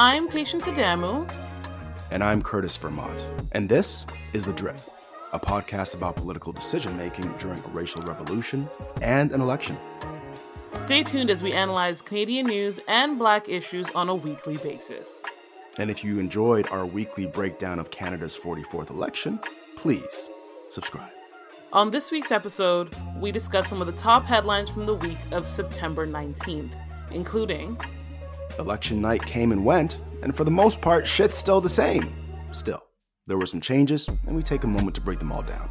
I'm 0.00 0.28
Patience 0.28 0.66
Adamu. 0.66 1.28
And 2.12 2.22
I'm 2.22 2.40
Curtis 2.40 2.76
Vermont. 2.76 3.34
And 3.50 3.68
this 3.68 4.06
is 4.32 4.44
The 4.44 4.52
Drip, 4.52 4.80
a 5.32 5.40
podcast 5.40 5.96
about 5.96 6.14
political 6.14 6.52
decision 6.52 6.96
making 6.96 7.32
during 7.38 7.58
a 7.58 7.68
racial 7.70 8.02
revolution 8.02 8.64
and 9.02 9.32
an 9.32 9.40
election. 9.40 9.76
Stay 10.70 11.02
tuned 11.02 11.32
as 11.32 11.42
we 11.42 11.52
analyze 11.52 12.00
Canadian 12.00 12.46
news 12.46 12.78
and 12.86 13.18
black 13.18 13.48
issues 13.48 13.90
on 13.90 14.08
a 14.08 14.14
weekly 14.14 14.56
basis. 14.58 15.20
And 15.78 15.90
if 15.90 16.04
you 16.04 16.20
enjoyed 16.20 16.68
our 16.68 16.86
weekly 16.86 17.26
breakdown 17.26 17.80
of 17.80 17.90
Canada's 17.90 18.36
44th 18.36 18.90
election, 18.90 19.40
please 19.74 20.30
subscribe. 20.68 21.10
On 21.72 21.90
this 21.90 22.12
week's 22.12 22.30
episode, 22.30 22.94
we 23.18 23.32
discuss 23.32 23.66
some 23.66 23.80
of 23.80 23.88
the 23.88 23.92
top 23.94 24.26
headlines 24.26 24.70
from 24.70 24.86
the 24.86 24.94
week 24.94 25.18
of 25.32 25.44
September 25.48 26.06
19th, 26.06 26.74
including 27.10 27.76
Election 28.58 29.00
night 29.00 29.24
came 29.24 29.52
and 29.52 29.64
went, 29.64 30.00
and 30.22 30.34
for 30.34 30.44
the 30.44 30.50
most 30.50 30.80
part, 30.80 31.06
shit's 31.06 31.36
still 31.36 31.60
the 31.60 31.68
same. 31.68 32.14
Still, 32.50 32.82
there 33.26 33.38
were 33.38 33.46
some 33.46 33.60
changes, 33.60 34.08
and 34.26 34.34
we 34.34 34.42
take 34.42 34.64
a 34.64 34.68
moment 34.68 34.94
to 34.96 35.00
break 35.00 35.18
them 35.18 35.30
all 35.32 35.42
down. 35.42 35.70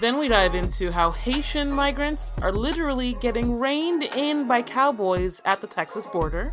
Then 0.00 0.18
we 0.18 0.26
dive 0.26 0.56
into 0.56 0.90
how 0.90 1.12
Haitian 1.12 1.70
migrants 1.70 2.32
are 2.42 2.50
literally 2.50 3.14
getting 3.20 3.58
reined 3.58 4.02
in 4.02 4.46
by 4.46 4.62
cowboys 4.62 5.40
at 5.44 5.60
the 5.60 5.68
Texas 5.68 6.06
border. 6.06 6.52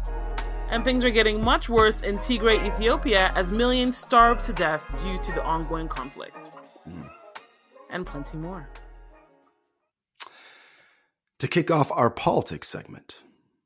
And 0.70 0.86
things 0.86 1.04
are 1.04 1.10
getting 1.10 1.44
much 1.44 1.68
worse 1.68 2.02
in 2.02 2.18
Tigray, 2.18 2.66
Ethiopia, 2.66 3.34
as 3.36 3.52
millions 3.52 3.98
starve 3.98 4.42
to 4.44 4.54
death 4.54 4.82
due 5.04 5.18
to 5.18 5.32
the 5.34 5.44
ongoing 5.44 5.88
conflict. 5.88 6.54
Mm. 6.88 7.10
And 7.90 8.06
plenty 8.06 8.38
more. 8.38 8.70
To 11.40 11.48
kick 11.48 11.72
off 11.72 11.92
our 11.92 12.10
politics 12.10 12.68
segment. 12.68 13.24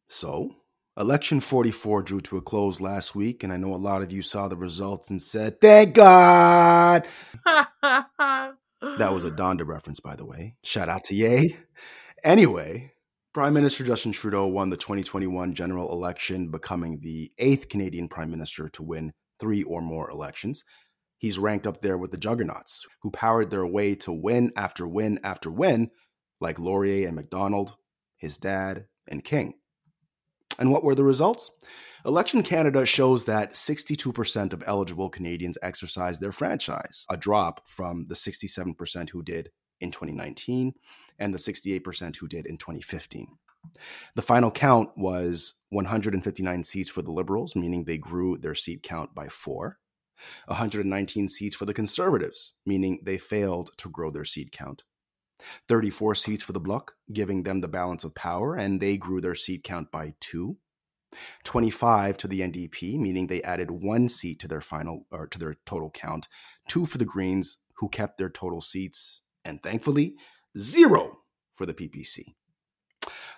So, 0.07 0.55
Election 0.97 1.41
44 1.41 2.03
drew 2.03 2.21
to 2.21 2.37
a 2.37 2.41
close 2.41 2.79
last 2.79 3.15
week, 3.15 3.43
and 3.43 3.51
I 3.51 3.57
know 3.57 3.73
a 3.73 3.75
lot 3.75 4.01
of 4.01 4.13
you 4.13 4.21
saw 4.21 4.47
the 4.47 4.55
results 4.55 5.09
and 5.09 5.21
said, 5.21 5.59
Thank 5.59 5.93
God! 5.93 7.05
that 7.43 8.55
was 8.81 9.25
a 9.25 9.31
Donda 9.31 9.67
reference, 9.67 9.99
by 9.99 10.15
the 10.15 10.23
way. 10.25 10.55
Shout 10.63 10.87
out 10.87 11.03
to 11.05 11.15
Ye. 11.15 11.57
Anyway, 12.23 12.93
Prime 13.33 13.53
Minister 13.53 13.83
Justin 13.83 14.13
Trudeau 14.13 14.47
won 14.47 14.69
the 14.69 14.77
2021 14.77 15.53
general 15.53 15.91
election, 15.91 16.49
becoming 16.49 17.01
the 17.01 17.29
eighth 17.39 17.67
Canadian 17.67 18.07
Prime 18.07 18.31
Minister 18.31 18.69
to 18.69 18.81
win 18.81 19.11
three 19.37 19.63
or 19.63 19.81
more 19.81 20.09
elections. 20.09 20.63
He's 21.17 21.37
ranked 21.37 21.67
up 21.67 21.81
there 21.81 21.97
with 21.97 22.11
the 22.11 22.17
juggernauts, 22.17 22.85
who 23.01 23.11
powered 23.11 23.49
their 23.49 23.67
way 23.67 23.95
to 23.95 24.13
win 24.13 24.53
after 24.55 24.87
win 24.87 25.19
after 25.25 25.51
win, 25.51 25.89
like 26.39 26.57
Laurier 26.57 27.05
and 27.07 27.17
Macdonald, 27.17 27.75
his 28.15 28.37
dad, 28.37 28.85
and 29.09 29.25
King. 29.25 29.55
And 30.59 30.71
what 30.71 30.83
were 30.83 30.95
the 30.95 31.03
results? 31.03 31.51
Election 32.05 32.43
Canada 32.43 32.85
shows 32.85 33.25
that 33.25 33.53
62% 33.53 34.53
of 34.53 34.63
eligible 34.67 35.09
Canadians 35.09 35.57
exercised 35.61 36.21
their 36.21 36.31
franchise, 36.31 37.05
a 37.09 37.17
drop 37.17 37.67
from 37.67 38.05
the 38.05 38.13
67% 38.13 39.09
who 39.09 39.23
did 39.23 39.49
in 39.81 39.91
2019 39.91 40.73
and 41.17 41.33
the 41.33 41.39
68% 41.39 42.15
who 42.17 42.27
did 42.27 42.45
in 42.45 42.57
2015. 42.57 43.27
The 44.15 44.21
final 44.21 44.51
count 44.51 44.89
was 44.95 45.55
159 45.69 46.63
seats 46.63 46.89
for 46.89 47.01
the 47.01 47.11
Liberals, 47.11 47.55
meaning 47.55 47.83
they 47.83 47.97
grew 47.97 48.37
their 48.37 48.55
seat 48.55 48.83
count 48.83 49.15
by 49.15 49.27
four. 49.27 49.79
119 50.45 51.27
seats 51.27 51.55
for 51.55 51.65
the 51.65 51.73
Conservatives, 51.73 52.53
meaning 52.65 52.99
they 53.03 53.17
failed 53.17 53.71
to 53.77 53.89
grow 53.89 54.11
their 54.11 54.23
seat 54.23 54.51
count. 54.51 54.83
34 55.67 56.15
seats 56.15 56.43
for 56.43 56.53
the 56.53 56.59
Bloc, 56.59 56.93
giving 57.11 57.43
them 57.43 57.61
the 57.61 57.67
balance 57.67 58.03
of 58.03 58.15
power, 58.15 58.55
and 58.55 58.79
they 58.79 58.97
grew 58.97 59.21
their 59.21 59.35
seat 59.35 59.63
count 59.63 59.91
by 59.91 60.13
two. 60.19 60.57
25 61.43 62.17
to 62.17 62.27
the 62.27 62.41
NDP, 62.41 62.99
meaning 62.99 63.27
they 63.27 63.41
added 63.43 63.71
one 63.71 64.09
seat 64.09 64.39
to 64.39 64.47
their 64.47 64.61
final 64.61 65.05
or 65.11 65.27
to 65.27 65.39
their 65.39 65.55
total 65.65 65.89
count. 65.89 66.27
Two 66.67 66.85
for 66.85 66.97
the 66.97 67.05
Greens, 67.05 67.57
who 67.77 67.89
kept 67.89 68.17
their 68.17 68.29
total 68.29 68.61
seats, 68.61 69.21
and 69.43 69.61
thankfully, 69.63 70.15
zero 70.57 71.19
for 71.55 71.65
the 71.65 71.73
PPC. 71.73 72.35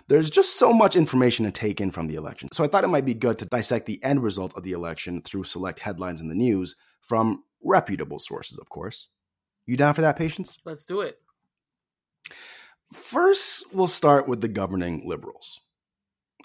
There's 0.08 0.30
just 0.30 0.58
so 0.58 0.72
much 0.72 0.96
information 0.96 1.44
to 1.44 1.52
take 1.52 1.80
in 1.80 1.90
from 1.90 2.06
the 2.06 2.14
election, 2.14 2.48
so 2.52 2.64
I 2.64 2.66
thought 2.66 2.84
it 2.84 2.88
might 2.88 3.04
be 3.04 3.14
good 3.14 3.38
to 3.38 3.44
dissect 3.44 3.86
the 3.86 4.02
end 4.02 4.22
result 4.22 4.56
of 4.56 4.62
the 4.62 4.72
election 4.72 5.20
through 5.22 5.44
select 5.44 5.80
headlines 5.80 6.20
in 6.20 6.28
the 6.28 6.34
news 6.34 6.76
from 7.02 7.44
reputable 7.62 8.18
sources, 8.18 8.58
of 8.58 8.68
course. 8.70 9.08
You 9.66 9.76
down 9.76 9.92
for 9.92 10.00
that, 10.00 10.16
Patience? 10.16 10.56
Let's 10.64 10.84
do 10.84 11.02
it. 11.02 11.18
First, 12.92 13.64
we'll 13.72 13.86
start 13.86 14.28
with 14.28 14.40
the 14.40 14.48
governing 14.48 15.06
Liberals. 15.06 15.60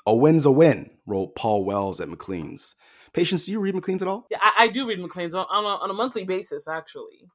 A 0.05 0.15
win's 0.15 0.45
a 0.45 0.51
win, 0.51 0.89
wrote 1.05 1.35
Paul 1.35 1.63
Wells 1.63 2.01
at 2.01 2.09
Maclean's. 2.09 2.75
Patience, 3.13 3.45
do 3.45 3.51
you 3.51 3.59
read 3.59 3.75
Maclean's 3.75 4.01
at 4.01 4.07
all? 4.07 4.25
Yeah, 4.29 4.39
I, 4.41 4.53
I 4.59 4.67
do 4.67 4.87
read 4.87 4.99
Maclean's 4.99 5.35
on, 5.35 5.45
on, 5.49 5.63
a, 5.63 5.67
on 5.67 5.89
a 5.89 5.93
monthly 5.93 6.25
basis, 6.25 6.67
actually. 6.67 7.29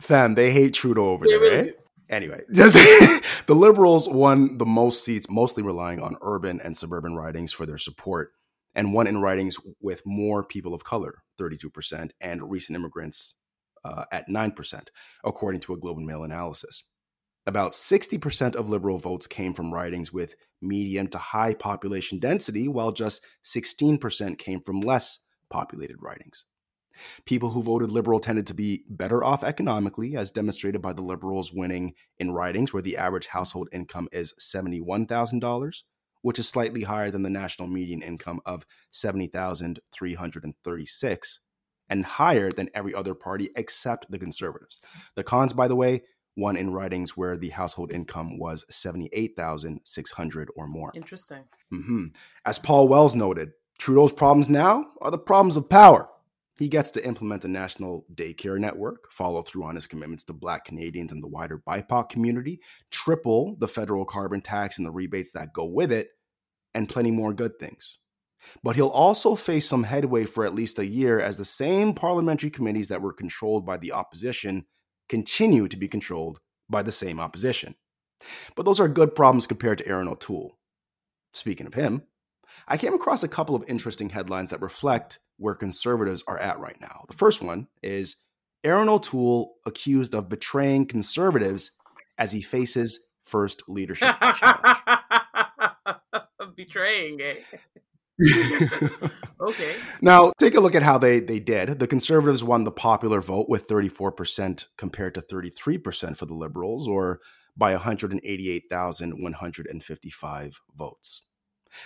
Fam, 0.00 0.34
they 0.34 0.52
hate 0.52 0.74
Trudeau 0.74 1.08
over 1.08 1.24
they 1.24 1.32
there, 1.32 1.40
really 1.40 1.56
right? 1.56 1.64
Do. 1.66 1.74
Anyway, 2.10 2.42
the 2.48 3.54
Liberals 3.54 4.08
won 4.08 4.58
the 4.58 4.66
most 4.66 5.04
seats, 5.04 5.28
mostly 5.30 5.62
relying 5.62 6.00
on 6.00 6.16
urban 6.20 6.60
and 6.60 6.76
suburban 6.76 7.16
ridings 7.16 7.52
for 7.52 7.66
their 7.66 7.78
support, 7.78 8.32
and 8.74 8.92
won 8.92 9.06
in 9.06 9.20
ridings 9.20 9.56
with 9.80 10.02
more 10.04 10.44
people 10.44 10.74
of 10.74 10.84
color, 10.84 11.22
32%, 11.40 12.10
and 12.20 12.50
recent 12.50 12.76
immigrants 12.76 13.36
uh, 13.84 14.04
at 14.12 14.28
9%, 14.28 14.88
according 15.24 15.60
to 15.62 15.72
a 15.72 15.78
Globe 15.78 15.98
and 15.98 16.06
Mail 16.06 16.24
analysis. 16.24 16.82
About 17.46 17.72
60% 17.72 18.56
of 18.56 18.70
Liberal 18.70 18.98
votes 18.98 19.26
came 19.26 19.52
from 19.52 19.72
ridings 19.72 20.12
with 20.12 20.34
medium 20.62 21.08
to 21.08 21.18
high 21.18 21.52
population 21.52 22.18
density, 22.18 22.68
while 22.68 22.90
just 22.90 23.22
16% 23.44 24.38
came 24.38 24.60
from 24.60 24.80
less 24.80 25.18
populated 25.50 25.98
ridings. 26.00 26.46
People 27.26 27.50
who 27.50 27.62
voted 27.62 27.90
Liberal 27.90 28.20
tended 28.20 28.46
to 28.46 28.54
be 28.54 28.84
better 28.88 29.22
off 29.22 29.44
economically, 29.44 30.16
as 30.16 30.30
demonstrated 30.30 30.80
by 30.80 30.94
the 30.94 31.02
Liberals 31.02 31.52
winning 31.52 31.92
in 32.18 32.32
ridings 32.32 32.72
where 32.72 32.82
the 32.82 32.96
average 32.96 33.26
household 33.26 33.68
income 33.72 34.08
is 34.12 34.32
$71,000, 34.40 35.82
which 36.22 36.38
is 36.38 36.48
slightly 36.48 36.84
higher 36.84 37.10
than 37.10 37.22
the 37.22 37.30
national 37.30 37.68
median 37.68 38.00
income 38.00 38.40
of 38.46 38.64
70,336 38.90 41.40
and 41.90 42.06
higher 42.06 42.50
than 42.50 42.70
every 42.74 42.94
other 42.94 43.14
party 43.14 43.50
except 43.56 44.10
the 44.10 44.18
Conservatives. 44.18 44.80
The 45.16 45.24
cons, 45.24 45.52
by 45.52 45.68
the 45.68 45.76
way, 45.76 46.04
one 46.34 46.56
in 46.56 46.72
ridings 46.72 47.16
where 47.16 47.36
the 47.36 47.50
household 47.50 47.92
income 47.92 48.38
was 48.38 48.64
78,600 48.68 50.48
or 50.56 50.66
more. 50.66 50.90
Interesting. 50.94 51.44
Mm-hmm. 51.72 52.06
As 52.44 52.58
Paul 52.58 52.88
Wells 52.88 53.14
noted, 53.14 53.52
Trudeau's 53.78 54.12
problems 54.12 54.48
now 54.48 54.86
are 55.00 55.10
the 55.10 55.18
problems 55.18 55.56
of 55.56 55.68
power. 55.68 56.08
He 56.58 56.68
gets 56.68 56.92
to 56.92 57.04
implement 57.04 57.44
a 57.44 57.48
national 57.48 58.06
daycare 58.14 58.58
network, 58.58 59.10
follow 59.10 59.42
through 59.42 59.64
on 59.64 59.74
his 59.74 59.88
commitments 59.88 60.22
to 60.24 60.32
Black 60.32 60.64
Canadians 60.64 61.10
and 61.10 61.22
the 61.22 61.28
wider 61.28 61.58
BIPOC 61.58 62.08
community, 62.08 62.60
triple 62.90 63.56
the 63.58 63.66
federal 63.66 64.04
carbon 64.04 64.40
tax 64.40 64.78
and 64.78 64.86
the 64.86 64.92
rebates 64.92 65.32
that 65.32 65.52
go 65.52 65.64
with 65.64 65.90
it, 65.90 66.10
and 66.72 66.88
plenty 66.88 67.10
more 67.10 67.32
good 67.32 67.58
things. 67.58 67.98
But 68.62 68.76
he'll 68.76 68.88
also 68.88 69.34
face 69.34 69.66
some 69.66 69.82
headway 69.82 70.26
for 70.26 70.44
at 70.44 70.54
least 70.54 70.78
a 70.78 70.86
year 70.86 71.18
as 71.18 71.38
the 71.38 71.44
same 71.44 71.92
parliamentary 71.92 72.50
committees 72.50 72.88
that 72.88 73.02
were 73.02 73.12
controlled 73.12 73.66
by 73.66 73.78
the 73.78 73.92
opposition 73.92 74.66
continue 75.08 75.68
to 75.68 75.76
be 75.76 75.88
controlled 75.88 76.40
by 76.68 76.82
the 76.82 76.92
same 76.92 77.20
opposition. 77.20 77.74
But 78.56 78.64
those 78.64 78.80
are 78.80 78.88
good 78.88 79.14
problems 79.14 79.46
compared 79.46 79.78
to 79.78 79.88
Erin 79.88 80.08
O'Toole. 80.08 80.58
Speaking 81.32 81.66
of 81.66 81.74
him, 81.74 82.02
I 82.68 82.76
came 82.76 82.94
across 82.94 83.22
a 83.22 83.28
couple 83.28 83.54
of 83.54 83.64
interesting 83.66 84.10
headlines 84.10 84.50
that 84.50 84.60
reflect 84.60 85.18
where 85.36 85.54
conservatives 85.54 86.22
are 86.26 86.38
at 86.38 86.58
right 86.58 86.80
now. 86.80 87.04
The 87.08 87.16
first 87.16 87.42
one 87.42 87.66
is 87.82 88.16
Erin 88.62 88.88
O'Toole 88.88 89.54
accused 89.66 90.14
of 90.14 90.28
betraying 90.28 90.86
conservatives 90.86 91.72
as 92.18 92.32
he 92.32 92.40
faces 92.40 93.00
first 93.24 93.62
leadership 93.68 94.16
challenge. 94.34 94.78
Betraying, 96.56 97.20
eh? 97.20 97.34
okay. 99.40 99.74
Now, 100.00 100.32
take 100.38 100.54
a 100.54 100.60
look 100.60 100.74
at 100.74 100.82
how 100.82 100.96
they, 100.98 101.20
they 101.20 101.40
did. 101.40 101.78
The 101.78 101.86
Conservatives 101.86 102.42
won 102.42 102.64
the 102.64 102.72
popular 102.72 103.20
vote 103.20 103.46
with 103.48 103.68
34% 103.68 104.66
compared 104.76 105.14
to 105.14 105.20
33% 105.20 106.16
for 106.16 106.26
the 106.26 106.34
Liberals, 106.34 106.88
or 106.88 107.20
by 107.56 107.70
188,155 107.72 110.60
votes. 110.76 111.22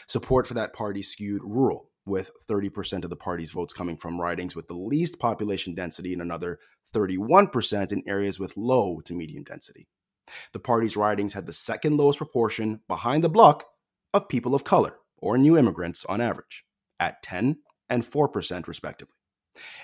Support 0.07 0.47
for 0.47 0.55
that 0.55 0.73
party 0.73 1.03
skewed 1.03 1.43
rural, 1.45 1.91
with 2.09 2.31
30% 2.49 3.05
of 3.05 3.11
the 3.11 3.17
party's 3.17 3.53
votes 3.53 3.73
coming 3.73 3.97
from 3.97 4.21
ridings 4.21 4.57
with 4.57 4.67
the 4.67 4.75
least 4.75 5.21
population 5.21 5.75
density 5.75 6.13
and 6.13 6.23
another 6.23 6.59
31% 6.95 7.93
in 7.93 8.03
areas 8.07 8.41
with 8.41 8.57
low 8.57 9.01
to 9.01 9.15
medium 9.15 9.45
density. 9.45 9.87
The 10.53 10.59
party's 10.59 10.97
ridings 10.97 11.35
had 11.35 11.47
the 11.47 11.53
second 11.53 11.97
lowest 11.97 12.19
proportion 12.19 12.81
behind 12.89 13.23
the 13.23 13.29
bloc 13.29 13.65
of 14.13 14.29
people 14.29 14.55
of 14.55 14.65
color 14.65 14.97
or 15.19 15.39
new 15.39 15.57
immigrants 15.57 16.05
on 16.07 16.21
average, 16.21 16.65
at 17.01 17.23
10 17.23 17.59
and 17.89 18.03
4% 18.03 18.67
respectively. 18.67 19.15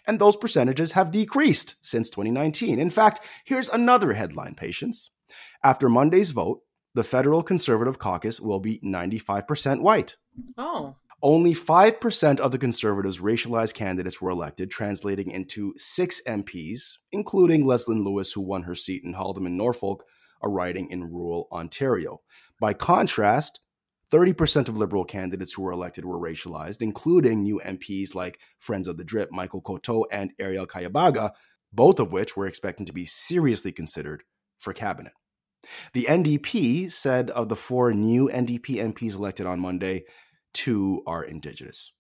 And 0.07 0.19
those 0.19 0.37
percentages 0.37 0.93
have 0.93 1.11
decreased 1.11 1.77
since 1.83 2.11
2019. 2.11 2.79
In 2.79 2.91
fact, 2.91 3.21
here's 3.45 3.69
another 3.69 4.13
headline, 4.13 4.55
patience. 4.55 5.11
After 5.63 5.89
Monday's 5.89 6.31
vote, 6.31 6.61
the 6.95 7.05
federal 7.05 7.43
conservative 7.43 7.99
caucus 7.99 8.41
will 8.41 8.61
be 8.61 8.79
95% 8.85 9.81
white. 9.81 10.17
Oh. 10.57 10.97
Only 11.23 11.55
5% 11.55 12.39
of 12.39 12.53
the 12.53 12.59
conservatives' 12.59 13.19
racialized 13.19 13.75
candidates 13.75 14.21
were 14.21 14.31
elected, 14.31 14.71
translating 14.71 15.31
into 15.31 15.73
six 15.77 16.21
MPs, 16.27 16.99
including 17.13 17.65
Leslyn 17.65 18.05
Lewis, 18.05 18.33
who 18.33 18.43
won 18.43 18.65
her 18.65 18.75
seat 18.75 19.03
in 19.05 19.15
Haldimand 19.15 19.53
Norfolk, 19.53 20.05
a 20.43 20.49
riding 20.49 20.91
in 20.91 21.11
rural 21.11 21.49
Ontario. 21.51 22.21
By 22.61 22.75
contrast, 22.75 23.61
30% 24.15 24.69
of 24.69 24.77
Liberal 24.77 25.05
candidates 25.05 25.55
who 25.55 25.63
were 25.63 25.73
elected 25.73 26.05
were 26.05 26.21
racialized, 26.21 26.83
including 26.83 27.43
new 27.43 27.61
MPs 27.65 28.15
like 28.15 28.39
Friends 28.61 28.87
of 28.87 28.97
the 28.97 29.03
Drip, 29.03 29.33
Michael 29.33 29.61
Coteau, 29.61 30.05
and 30.13 30.31
Arielle 30.39 30.69
Kayabaga, 30.69 31.33
both 31.73 31.99
of 31.99 32.13
which 32.13 32.37
were 32.37 32.47
expecting 32.47 32.87
to 32.87 32.93
be 32.93 33.05
seriously 33.05 33.73
considered 33.73 34.23
for 34.61 34.73
cabinet. 34.73 35.15
The 35.95 36.05
NDP 36.05 36.93
said 36.93 37.31
of 37.31 37.49
the 37.49 37.57
four 37.57 37.93
new 37.93 38.31
NDP 38.33 38.77
MPs 38.93 39.17
elected 39.17 39.47
on 39.47 39.59
Monday, 39.59 40.05
two 40.53 41.03
are 41.09 41.25
Indigenous. 41.25 41.93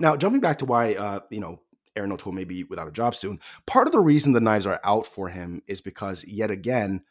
Now, 0.00 0.16
jumping 0.16 0.40
back 0.40 0.58
to 0.58 0.64
why, 0.64 0.94
uh, 0.94 1.20
you 1.30 1.38
know, 1.38 1.60
Erin 1.94 2.10
O'Toole 2.10 2.32
may 2.32 2.44
be 2.44 2.64
without 2.64 2.88
a 2.88 2.92
job 2.92 3.14
soon, 3.14 3.38
part 3.64 3.86
of 3.86 3.92
the 3.92 4.00
reason 4.00 4.32
the 4.32 4.40
knives 4.40 4.66
are 4.66 4.80
out 4.82 5.06
for 5.06 5.28
him 5.28 5.62
is 5.68 5.80
because, 5.80 6.24
yet 6.24 6.50
again, 6.50 7.02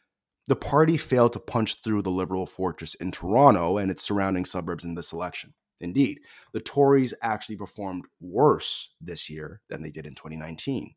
the 0.48 0.56
party 0.56 0.96
failed 0.96 1.34
to 1.34 1.38
punch 1.38 1.82
through 1.82 2.00
the 2.00 2.10
Liberal 2.10 2.46
fortress 2.46 2.94
in 2.94 3.12
Toronto 3.12 3.76
and 3.76 3.90
its 3.90 4.02
surrounding 4.02 4.46
suburbs 4.46 4.84
in 4.84 4.94
this 4.94 5.12
election. 5.12 5.52
Indeed, 5.80 6.20
the 6.54 6.60
Tories 6.60 7.12
actually 7.22 7.56
performed 7.56 8.06
worse 8.18 8.94
this 8.98 9.28
year 9.28 9.60
than 9.68 9.82
they 9.82 9.90
did 9.90 10.06
in 10.06 10.14
2019, 10.14 10.94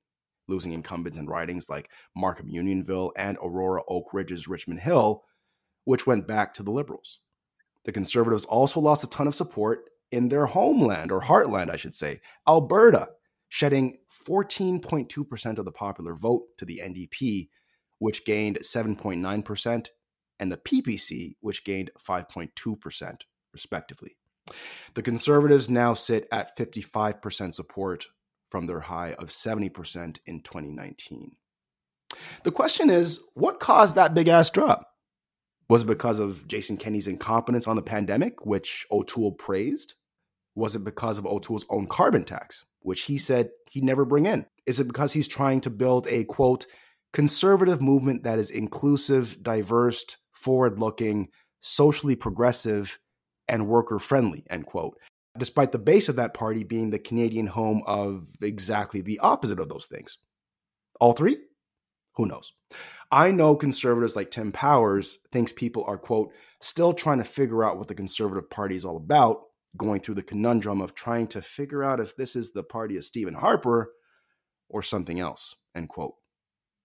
losing 0.48 0.72
incumbents 0.72 1.20
in 1.20 1.28
ridings 1.28 1.70
like 1.70 1.92
Markham 2.16 2.48
Unionville 2.48 3.12
and 3.18 3.38
Aurora 3.44 3.82
Oak 3.90 4.14
Ridges 4.14 4.48
Richmond 4.48 4.80
Hill, 4.80 5.22
which 5.84 6.08
went 6.08 6.28
back 6.28 6.54
to 6.54 6.64
the 6.64 6.72
Liberals. 6.72 7.20
The 7.84 7.92
Conservatives 7.92 8.46
also 8.46 8.80
lost 8.80 9.04
a 9.04 9.10
ton 9.10 9.28
of 9.28 9.36
support 9.36 9.82
in 10.12 10.30
their 10.30 10.46
homeland, 10.46 11.12
or 11.12 11.20
heartland, 11.20 11.70
I 11.70 11.76
should 11.76 11.96
say, 11.96 12.22
Alberta, 12.48 13.10
shedding 13.50 13.98
14.2% 14.26 15.58
of 15.58 15.66
the 15.66 15.72
popular 15.74 16.16
vote 16.16 16.44
to 16.58 16.64
the 16.64 16.82
NDP 16.82 17.50
which 18.02 18.26
gained 18.26 18.58
7.9%, 18.64 19.90
and 20.40 20.52
the 20.52 20.58
PPC, 20.58 21.36
which 21.40 21.64
gained 21.64 21.92
5.2%, 22.04 23.18
respectively. 23.54 24.18
The 24.96 25.04
Conservatives 25.04 25.70
now 25.70 25.94
sit 25.94 26.28
at 26.32 26.58
55% 26.58 27.54
support 27.54 28.08
from 28.50 28.66
their 28.66 28.80
high 28.80 29.14
of 29.14 29.30
70% 29.30 30.18
in 30.26 30.42
2019. 30.42 31.36
The 32.44 32.52
question 32.52 32.90
is 32.90 33.22
what 33.36 33.60
caused 33.60 33.96
that 33.98 34.16
big 34.16 34.28
ass 34.28 34.50
drop? 34.50 34.88
Was 35.70 35.84
it 35.84 35.88
because 35.88 36.18
of 36.18 36.48
Jason 36.48 36.78
Kenney's 36.78 37.08
incompetence 37.08 37.68
on 37.68 37.76
the 37.76 37.84
pandemic, 37.84 38.48
which 38.48 38.88
O'Toole 38.92 39.34
praised? 39.34 39.94
Was 40.56 40.76
it 40.76 40.84
because 40.84 41.20
of 41.20 41.28
O'Toole's 41.28 41.68
own 41.70 41.86
carbon 41.86 42.24
tax, 42.24 42.66
which 42.80 43.04
he 43.04 43.20
said 43.20 43.52
he'd 43.70 43.84
never 43.84 44.06
bring 44.06 44.26
in? 44.26 44.48
Is 44.66 44.80
it 44.80 44.88
because 44.88 45.14
he's 45.14 45.28
trying 45.28 45.62
to 45.62 45.70
build 45.70 46.08
a 46.08 46.24
quote, 46.24 46.66
conservative 47.14 47.82
movement 47.82 48.24
that 48.24 48.40
is 48.40 48.50
inclusive, 48.50 49.42
diverse, 49.42 50.06
forward 50.34 50.80
looking, 50.80 51.30
socially 51.62 52.16
progressive, 52.16 53.00
and 53.48 53.68
worker 53.68 54.00
friendly, 54.00 54.44
end 54.50 54.66
quote. 54.66 54.98
Despite 55.38 55.72
the 55.72 55.80
base 55.80 56.10
of 56.10 56.18
that 56.18 56.34
party 56.34 56.64
being 56.64 56.90
the 56.90 57.00
Canadian 57.00 57.48
home 57.48 57.84
of 57.86 58.28
exactly 58.42 59.02
the 59.02 59.20
opposite 59.20 59.60
of 59.60 59.70
those 59.70 59.88
things. 59.88 60.18
All 61.00 61.14
three? 61.14 61.38
Who 62.16 62.26
knows? 62.26 62.52
I 63.12 63.32
know 63.32 63.56
conservatives 63.56 64.16
like 64.16 64.32
Tim 64.32 64.52
Powers 64.52 65.20
thinks 65.32 65.54
people 65.54 65.86
are, 65.88 65.98
quote, 65.98 66.34
still 66.62 66.94
trying 66.94 67.20
to 67.20 67.24
figure 67.24 67.64
out 67.64 67.78
what 67.78 67.88
the 67.88 67.96
conservative 67.96 68.50
party 68.50 68.76
is 68.76 68.84
all 68.84 68.98
about, 68.98 69.44
going 69.78 70.02
through 70.02 70.16
the 70.16 70.24
conundrum 70.24 70.82
of 70.82 70.94
trying 70.94 71.28
to 71.28 71.42
figure 71.42 71.84
out 71.84 72.00
if 72.00 72.16
this 72.16 72.36
is 72.36 72.52
the 72.52 72.64
party 72.64 72.98
of 72.98 73.06
Stephen 73.06 73.34
Harper 73.34 73.92
or 74.70 74.82
something 74.82 75.20
else, 75.20 75.56
end 75.76 75.88
quote. 75.90 76.16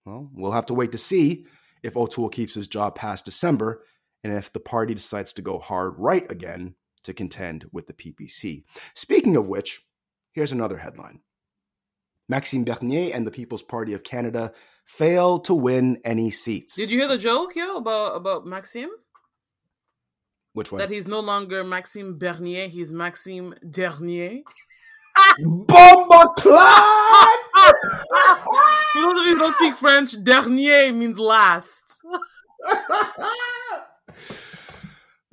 Well, 0.07 0.29
we'll 0.33 0.53
have 0.53 0.67
to 0.67 0.73
wait 0.73 0.93
to 0.93 0.97
see 0.97 1.45
if 1.83 1.97
O'Toole 1.97 2.29
keeps 2.29 2.53
his 2.53 2.67
job 2.67 2.95
past 2.95 3.25
December 3.25 3.83
and 4.23 4.31
if 4.31 4.53
the 4.53 4.59
party 4.61 4.93
decides 4.93 5.33
to 5.33 5.41
go 5.41 5.59
hard 5.59 5.95
right 5.97 6.31
again 6.31 6.75
to 7.03 7.13
contend 7.13 7.65
with 7.73 7.87
the 7.87 7.93
PPC. 7.93 8.63
Speaking 8.95 9.35
of 9.35 9.49
which, 9.49 9.85
here's 10.31 10.53
another 10.53 10.77
headline 10.77 11.19
Maxime 12.29 12.63
Bernier 12.63 13.13
and 13.13 13.27
the 13.27 13.31
People's 13.31 13.63
Party 13.63 13.91
of 13.91 14.05
Canada 14.05 14.53
fail 14.85 15.39
to 15.39 15.53
win 15.53 15.99
any 16.05 16.31
seats. 16.31 16.77
Did 16.77 16.89
you 16.89 16.99
hear 16.99 17.09
the 17.09 17.17
joke, 17.17 17.53
yo, 17.57 17.75
about, 17.75 18.15
about 18.15 18.45
Maxime? 18.45 18.91
Which 20.53 20.71
one? 20.71 20.79
That 20.79 20.89
he's 20.89 21.05
no 21.05 21.19
longer 21.19 21.65
Maxime 21.65 22.17
Bernier, 22.17 22.69
he's 22.69 22.93
Maxime 22.93 23.55
Dernier. 23.69 24.39
Bomba! 25.43 26.33
For 28.93 29.01
those 29.01 29.19
of 29.19 29.25
you 29.25 29.33
who 29.33 29.39
don't 29.39 29.55
speak 29.55 29.75
French, 29.75 30.11
dernier 30.23 30.93
means 30.93 31.19
last. 31.19 32.01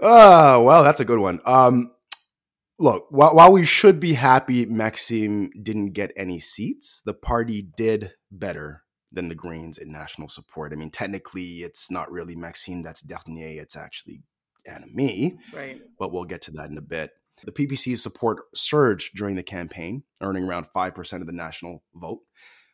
Oh, 0.01 0.63
well, 0.63 0.83
that's 0.83 1.01
a 1.01 1.05
good 1.05 1.19
one. 1.19 1.41
Um, 1.47 1.93
look, 2.79 3.07
while, 3.11 3.35
while 3.35 3.53
we 3.53 3.65
should 3.65 4.01
be 4.01 4.15
happy 4.15 4.67
Maxime 4.67 5.51
didn't 5.63 5.93
get 5.93 6.13
any 6.17 6.39
seats, 6.39 7.03
the 7.05 7.15
party 7.15 7.67
did 7.77 8.13
better 8.31 8.83
than 9.13 9.29
the 9.29 9.35
Greens 9.35 9.79
in 9.79 9.93
national 9.93 10.29
support. 10.29 10.73
I 10.73 10.77
mean, 10.77 10.91
technically, 10.91 11.63
it's 11.63 11.91
not 11.91 12.11
really 12.11 12.37
Maxime 12.37 12.83
that's 12.83 13.03
dernier, 13.03 13.63
it's 13.63 13.77
actually 13.77 14.23
Annamie. 14.69 15.37
Right. 15.53 15.81
But 15.99 16.13
we'll 16.13 16.25
get 16.25 16.43
to 16.43 16.51
that 16.53 16.71
in 16.71 16.79
a 16.79 16.83
bit. 16.83 17.11
The 17.43 17.53
PPC's 17.53 18.03
support 18.03 18.45
surged 18.55 19.17
during 19.17 19.37
the 19.37 19.43
campaign, 19.43 20.05
earning 20.23 20.45
around 20.45 20.69
5% 20.75 21.21
of 21.21 21.27
the 21.27 21.33
national 21.33 21.83
vote, 21.95 22.21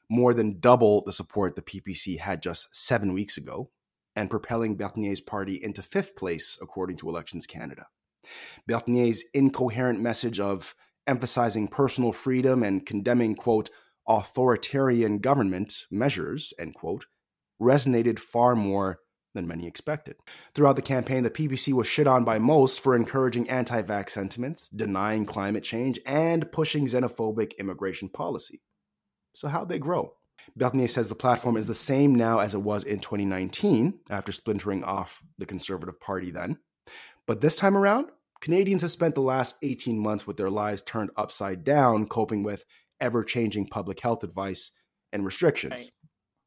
more 0.08 0.34
than 0.34 0.60
double 0.60 1.02
the 1.04 1.12
support 1.12 1.56
the 1.56 1.62
PPC 1.62 2.18
had 2.18 2.42
just 2.42 2.68
seven 2.72 3.14
weeks 3.14 3.36
ago, 3.36 3.70
and 4.14 4.30
propelling 4.30 4.76
Bernier's 4.76 5.20
party 5.20 5.62
into 5.62 5.82
fifth 5.82 6.16
place, 6.16 6.58
according 6.60 6.96
to 6.98 7.08
Elections 7.08 7.46
Canada. 7.46 7.86
Bernier's 8.66 9.24
incoherent 9.32 10.00
message 10.00 10.40
of 10.40 10.74
emphasizing 11.06 11.68
personal 11.68 12.12
freedom 12.12 12.62
and 12.62 12.84
condemning, 12.84 13.34
quote, 13.34 13.70
authoritarian 14.06 15.18
government 15.18 15.86
measures, 15.90 16.52
end 16.58 16.74
quote, 16.74 17.06
resonated 17.60 18.18
far 18.18 18.56
more 18.56 18.98
than 19.34 19.46
many 19.46 19.66
expected. 19.66 20.16
Throughout 20.54 20.76
the 20.76 20.82
campaign, 20.82 21.22
the 21.22 21.30
PPC 21.30 21.72
was 21.72 21.86
shit 21.86 22.06
on 22.06 22.24
by 22.24 22.38
most 22.38 22.80
for 22.80 22.96
encouraging 22.96 23.48
anti 23.48 23.82
vax 23.82 24.10
sentiments, 24.10 24.68
denying 24.68 25.26
climate 25.26 25.64
change, 25.64 25.98
and 26.06 26.50
pushing 26.50 26.86
xenophobic 26.86 27.56
immigration 27.58 28.08
policy. 28.08 28.60
So, 29.34 29.48
how'd 29.48 29.68
they 29.68 29.78
grow? 29.78 30.14
Bernier 30.56 30.88
says 30.88 31.08
the 31.08 31.14
platform 31.14 31.56
is 31.56 31.66
the 31.66 31.74
same 31.74 32.14
now 32.14 32.38
as 32.38 32.54
it 32.54 32.62
was 32.62 32.84
in 32.84 32.98
2019, 32.98 34.00
after 34.10 34.32
splintering 34.32 34.82
off 34.84 35.22
the 35.38 35.46
Conservative 35.46 36.00
Party 36.00 36.30
then. 36.30 36.58
But 37.26 37.40
this 37.40 37.56
time 37.56 37.76
around, 37.76 38.06
Canadians 38.40 38.82
have 38.82 38.90
spent 38.90 39.14
the 39.14 39.20
last 39.20 39.56
18 39.62 39.98
months 39.98 40.26
with 40.26 40.36
their 40.36 40.50
lives 40.50 40.82
turned 40.82 41.10
upside 41.16 41.62
down, 41.62 42.06
coping 42.06 42.42
with 42.42 42.64
ever 43.00 43.22
changing 43.22 43.68
public 43.68 44.00
health 44.00 44.24
advice 44.24 44.72
and 45.12 45.24
restrictions. 45.24 45.90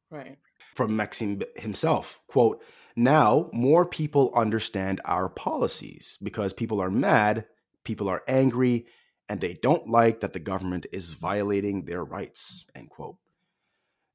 Right. 0.09 0.25
right 0.25 0.37
from 0.75 0.95
Maxime 0.95 1.41
himself. 1.55 2.19
Quote, 2.27 2.63
now 2.95 3.49
more 3.53 3.85
people 3.85 4.31
understand 4.35 5.01
our 5.05 5.29
policies 5.29 6.17
because 6.21 6.53
people 6.53 6.79
are 6.81 6.91
mad, 6.91 7.45
people 7.83 8.07
are 8.07 8.23
angry, 8.27 8.85
and 9.29 9.41
they 9.41 9.53
don't 9.53 9.87
like 9.87 10.19
that 10.19 10.33
the 10.33 10.39
government 10.39 10.85
is 10.91 11.13
violating 11.13 11.85
their 11.85 12.03
rights. 12.03 12.65
End 12.75 12.89
quote. 12.89 13.17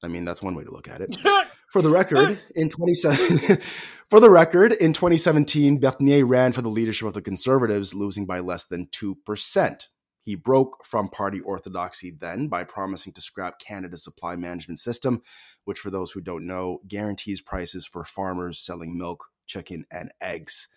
I 0.02 0.08
mean, 0.08 0.24
that's 0.24 0.42
one 0.42 0.54
way 0.54 0.64
to 0.64 0.70
look 0.70 0.88
at 0.88 1.00
it. 1.00 1.16
For 1.72 1.82
the 1.82 1.90
record, 1.90 2.40
in 2.54 2.70
27 2.70 3.58
for 4.08 4.20
the 4.20 4.30
record, 4.30 4.72
in 4.72 4.94
2017, 4.94 5.78
Bernier 5.78 6.24
ran 6.24 6.52
for 6.52 6.62
the 6.62 6.70
leadership 6.70 7.06
of 7.06 7.12
the 7.12 7.20
Conservatives, 7.20 7.94
losing 7.94 8.24
by 8.24 8.38
less 8.38 8.64
than 8.64 8.86
2%. 8.86 9.86
He 10.28 10.34
broke 10.34 10.84
from 10.84 11.08
party 11.08 11.40
orthodoxy 11.40 12.10
then 12.10 12.48
by 12.48 12.62
promising 12.62 13.14
to 13.14 13.20
scrap 13.22 13.58
Canada's 13.58 14.04
supply 14.04 14.36
management 14.36 14.78
system, 14.78 15.22
which, 15.64 15.78
for 15.78 15.88
those 15.88 16.10
who 16.10 16.20
don't 16.20 16.46
know, 16.46 16.82
guarantees 16.86 17.40
prices 17.40 17.86
for 17.86 18.04
farmers 18.04 18.58
selling 18.58 18.98
milk, 18.98 19.30
chicken, 19.46 19.86
and 19.90 20.12
eggs. 20.20 20.68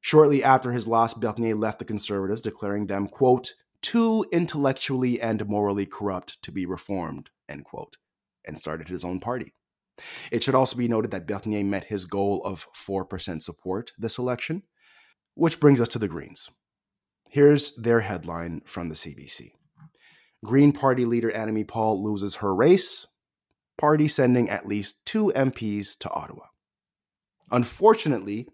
Shortly 0.00 0.44
after 0.44 0.70
his 0.70 0.86
loss, 0.86 1.14
Bernier 1.14 1.56
left 1.56 1.80
the 1.80 1.84
Conservatives, 1.84 2.42
declaring 2.42 2.86
them, 2.86 3.08
quote, 3.08 3.54
too 3.82 4.24
intellectually 4.30 5.20
and 5.20 5.48
morally 5.48 5.84
corrupt 5.84 6.40
to 6.42 6.52
be 6.52 6.64
reformed, 6.64 7.30
end 7.48 7.64
quote, 7.64 7.96
and 8.46 8.56
started 8.56 8.86
his 8.88 9.04
own 9.04 9.18
party. 9.18 9.52
It 10.30 10.44
should 10.44 10.54
also 10.54 10.76
be 10.76 10.86
noted 10.86 11.10
that 11.10 11.26
Bernier 11.26 11.64
met 11.64 11.86
his 11.86 12.04
goal 12.04 12.40
of 12.44 12.68
4% 12.72 13.42
support 13.42 13.94
this 13.98 14.16
election, 14.16 14.62
which 15.34 15.58
brings 15.58 15.80
us 15.80 15.88
to 15.88 15.98
the 15.98 16.06
Greens. 16.06 16.50
Here's 17.30 17.74
their 17.74 18.00
headline 18.00 18.62
from 18.64 18.88
the 18.88 18.94
CBC 18.94 19.52
Green 20.44 20.72
Party 20.72 21.04
leader 21.04 21.30
Annamie 21.30 21.66
Paul 21.66 22.02
loses 22.02 22.36
her 22.36 22.54
race, 22.54 23.06
party 23.76 24.08
sending 24.08 24.48
at 24.48 24.66
least 24.66 25.04
two 25.04 25.32
MPs 25.34 25.98
to 25.98 26.10
Ottawa. 26.10 26.46
Unfortunately, 27.50 28.48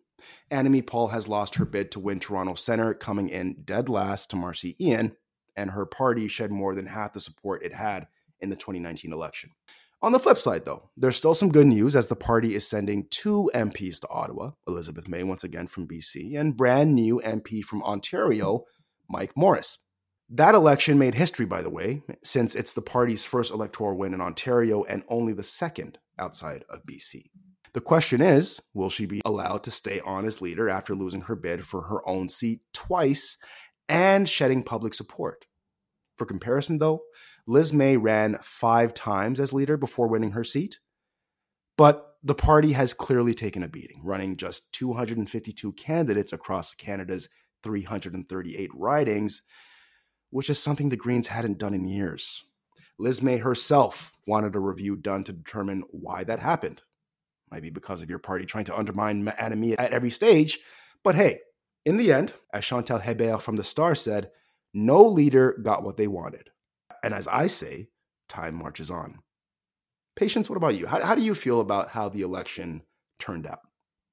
Annamie 0.50 0.86
Paul 0.86 1.08
has 1.08 1.28
lost 1.28 1.56
her 1.56 1.64
bid 1.64 1.90
to 1.92 2.00
win 2.00 2.20
Toronto 2.20 2.54
Centre, 2.54 2.94
coming 2.94 3.28
in 3.28 3.62
dead 3.64 3.88
last 3.88 4.30
to 4.30 4.36
Marci 4.36 4.74
Ien, 4.80 5.16
and 5.56 5.70
her 5.70 5.86
party 5.86 6.28
shed 6.28 6.50
more 6.50 6.74
than 6.74 6.86
half 6.86 7.12
the 7.12 7.20
support 7.20 7.64
it 7.64 7.74
had 7.74 8.06
in 8.40 8.50
the 8.50 8.56
2019 8.56 9.12
election. 9.12 9.50
On 10.04 10.10
the 10.10 10.18
flip 10.18 10.38
side, 10.38 10.64
though, 10.64 10.90
there's 10.96 11.14
still 11.14 11.32
some 11.32 11.52
good 11.52 11.68
news 11.68 11.94
as 11.94 12.08
the 12.08 12.16
party 12.16 12.56
is 12.56 12.66
sending 12.66 13.06
two 13.08 13.48
MPs 13.54 14.00
to 14.00 14.08
Ottawa 14.08 14.50
Elizabeth 14.66 15.06
May, 15.06 15.22
once 15.22 15.44
again 15.44 15.68
from 15.68 15.86
BC, 15.86 16.36
and 16.36 16.56
brand 16.56 16.92
new 16.92 17.20
MP 17.24 17.62
from 17.62 17.84
Ontario, 17.84 18.64
Mike 19.08 19.30
Morrice. 19.36 19.78
That 20.28 20.56
election 20.56 20.98
made 20.98 21.14
history, 21.14 21.46
by 21.46 21.62
the 21.62 21.70
way, 21.70 22.02
since 22.24 22.56
it's 22.56 22.74
the 22.74 22.82
party's 22.82 23.24
first 23.24 23.52
electoral 23.52 23.96
win 23.96 24.12
in 24.12 24.20
Ontario 24.20 24.82
and 24.82 25.04
only 25.08 25.34
the 25.34 25.44
second 25.44 25.98
outside 26.18 26.64
of 26.68 26.84
BC. 26.84 27.26
The 27.72 27.80
question 27.80 28.20
is 28.20 28.60
will 28.74 28.90
she 28.90 29.06
be 29.06 29.20
allowed 29.24 29.62
to 29.64 29.70
stay 29.70 30.00
on 30.00 30.24
as 30.24 30.42
leader 30.42 30.68
after 30.68 30.96
losing 30.96 31.20
her 31.22 31.36
bid 31.36 31.64
for 31.64 31.82
her 31.82 32.06
own 32.08 32.28
seat 32.28 32.60
twice 32.74 33.38
and 33.88 34.28
shedding 34.28 34.64
public 34.64 34.94
support? 34.94 35.46
For 36.16 36.26
comparison, 36.26 36.78
though, 36.78 37.02
Liz 37.46 37.72
May 37.72 37.96
ran 37.96 38.38
five 38.42 38.94
times 38.94 39.40
as 39.40 39.52
leader 39.52 39.76
before 39.76 40.08
winning 40.08 40.32
her 40.32 40.44
seat. 40.44 40.78
But 41.76 42.16
the 42.22 42.34
party 42.34 42.72
has 42.72 42.94
clearly 42.94 43.34
taken 43.34 43.62
a 43.62 43.68
beating, 43.68 44.00
running 44.04 44.36
just 44.36 44.72
252 44.72 45.72
candidates 45.72 46.32
across 46.32 46.74
Canada's 46.74 47.28
338 47.64 48.70
ridings, 48.74 49.42
which 50.30 50.50
is 50.50 50.58
something 50.58 50.88
the 50.88 50.96
Greens 50.96 51.26
hadn't 51.26 51.58
done 51.58 51.74
in 51.74 51.84
years. 51.84 52.44
Liz 52.98 53.22
May 53.22 53.38
herself 53.38 54.12
wanted 54.26 54.54
a 54.54 54.60
review 54.60 54.96
done 54.96 55.24
to 55.24 55.32
determine 55.32 55.82
why 55.90 56.24
that 56.24 56.38
happened. 56.38 56.82
Might 57.50 57.62
be 57.62 57.70
because 57.70 58.02
of 58.02 58.10
your 58.10 58.20
party 58.20 58.44
trying 58.44 58.64
to 58.66 58.76
undermine 58.76 59.24
Annamie 59.24 59.74
at 59.78 59.92
every 59.92 60.10
stage. 60.10 60.60
But 61.02 61.16
hey, 61.16 61.40
in 61.84 61.96
the 61.96 62.12
end, 62.12 62.32
as 62.52 62.64
Chantal 62.64 63.00
Hébert 63.00 63.42
from 63.42 63.56
The 63.56 63.64
Star 63.64 63.94
said, 63.94 64.30
no 64.72 65.02
leader 65.02 65.58
got 65.62 65.82
what 65.82 65.96
they 65.96 66.06
wanted. 66.06 66.50
And 67.02 67.14
as 67.14 67.28
I 67.28 67.46
say, 67.46 67.88
time 68.28 68.54
marches 68.54 68.90
on. 68.90 69.18
Patience, 70.16 70.48
what 70.48 70.56
about 70.56 70.74
you? 70.74 70.86
How, 70.86 71.04
how 71.04 71.14
do 71.14 71.22
you 71.22 71.34
feel 71.34 71.60
about 71.60 71.88
how 71.88 72.08
the 72.08 72.22
election 72.22 72.82
turned 73.18 73.46
out? 73.46 73.60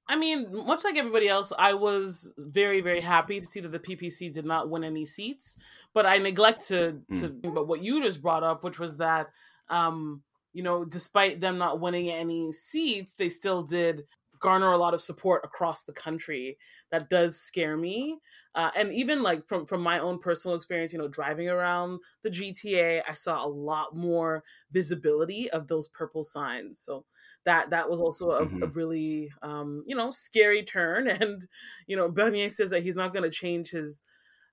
I 0.08 0.16
mean, 0.16 0.66
much 0.66 0.82
like 0.82 0.96
everybody 0.96 1.28
else, 1.28 1.52
I 1.56 1.74
was 1.74 2.32
very, 2.36 2.80
very 2.80 3.00
happy 3.00 3.38
to 3.38 3.46
see 3.46 3.60
that 3.60 3.70
the 3.70 3.78
PPC 3.78 4.32
did 4.32 4.44
not 4.44 4.68
win 4.68 4.82
any 4.82 5.06
seats. 5.06 5.56
But 5.94 6.04
I 6.04 6.18
neglect 6.18 6.66
to 6.68 6.98
mm. 7.12 7.20
to 7.20 7.48
about 7.48 7.68
what 7.68 7.84
you 7.84 8.02
just 8.02 8.20
brought 8.20 8.42
up, 8.42 8.64
which 8.64 8.80
was 8.80 8.96
that 8.96 9.28
um, 9.68 10.22
you 10.52 10.62
know, 10.62 10.84
despite 10.84 11.40
them 11.40 11.58
not 11.58 11.80
winning 11.80 12.10
any 12.10 12.50
seats, 12.52 13.14
they 13.14 13.28
still 13.28 13.62
did 13.62 14.02
garner 14.40 14.72
a 14.72 14.78
lot 14.78 14.94
of 14.94 15.00
support 15.00 15.42
across 15.44 15.84
the 15.84 15.92
country. 15.92 16.58
That 16.90 17.08
does 17.08 17.40
scare 17.40 17.76
me. 17.76 18.18
Uh, 18.54 18.70
and 18.74 18.92
even 18.92 19.22
like 19.22 19.46
from 19.46 19.64
from 19.64 19.80
my 19.80 20.00
own 20.00 20.18
personal 20.18 20.56
experience, 20.56 20.92
you 20.92 20.98
know, 20.98 21.06
driving 21.06 21.48
around 21.48 22.00
the 22.22 22.30
GTA, 22.30 23.02
I 23.08 23.14
saw 23.14 23.44
a 23.44 23.46
lot 23.46 23.94
more 23.94 24.42
visibility 24.72 25.48
of 25.50 25.68
those 25.68 25.86
purple 25.86 26.24
signs. 26.24 26.80
So 26.80 27.04
that 27.44 27.70
that 27.70 27.88
was 27.88 28.00
also 28.00 28.32
a, 28.32 28.46
mm-hmm. 28.46 28.64
a 28.64 28.66
really 28.66 29.30
um, 29.42 29.84
you 29.86 29.94
know 29.94 30.10
scary 30.10 30.64
turn. 30.64 31.08
And 31.20 31.46
you 31.86 31.96
know, 31.96 32.10
Bernier 32.10 32.50
says 32.50 32.70
that 32.70 32.82
he's 32.82 32.96
not 32.96 33.12
going 33.12 33.22
to 33.22 33.30
change 33.30 33.70
his 33.70 34.02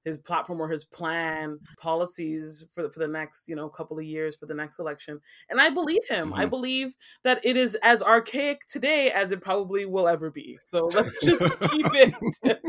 his 0.07 0.17
platform 0.17 0.61
or 0.61 0.69
his 0.69 0.85
plan 0.85 1.59
policies 1.77 2.65
for 2.73 2.89
for 2.89 2.99
the 2.99 3.07
next 3.07 3.49
you 3.49 3.55
know 3.55 3.67
couple 3.67 3.99
of 3.99 4.05
years 4.05 4.35
for 4.35 4.45
the 4.45 4.53
next 4.53 4.79
election. 4.79 5.19
And 5.49 5.59
i 5.59 5.69
believe 5.69 6.05
him. 6.09 6.29
Mm-hmm. 6.29 6.39
i 6.39 6.45
believe 6.45 6.95
that 7.23 7.41
it 7.43 7.57
is 7.57 7.75
as 7.83 8.01
archaic 8.01 8.65
today 8.67 9.11
as 9.11 9.31
it 9.31 9.41
probably 9.41 9.85
will 9.85 10.07
ever 10.07 10.31
be. 10.31 10.57
So 10.65 10.85
let's 10.93 11.17
just 11.23 11.41
keep 11.69 11.87
it 11.93 12.15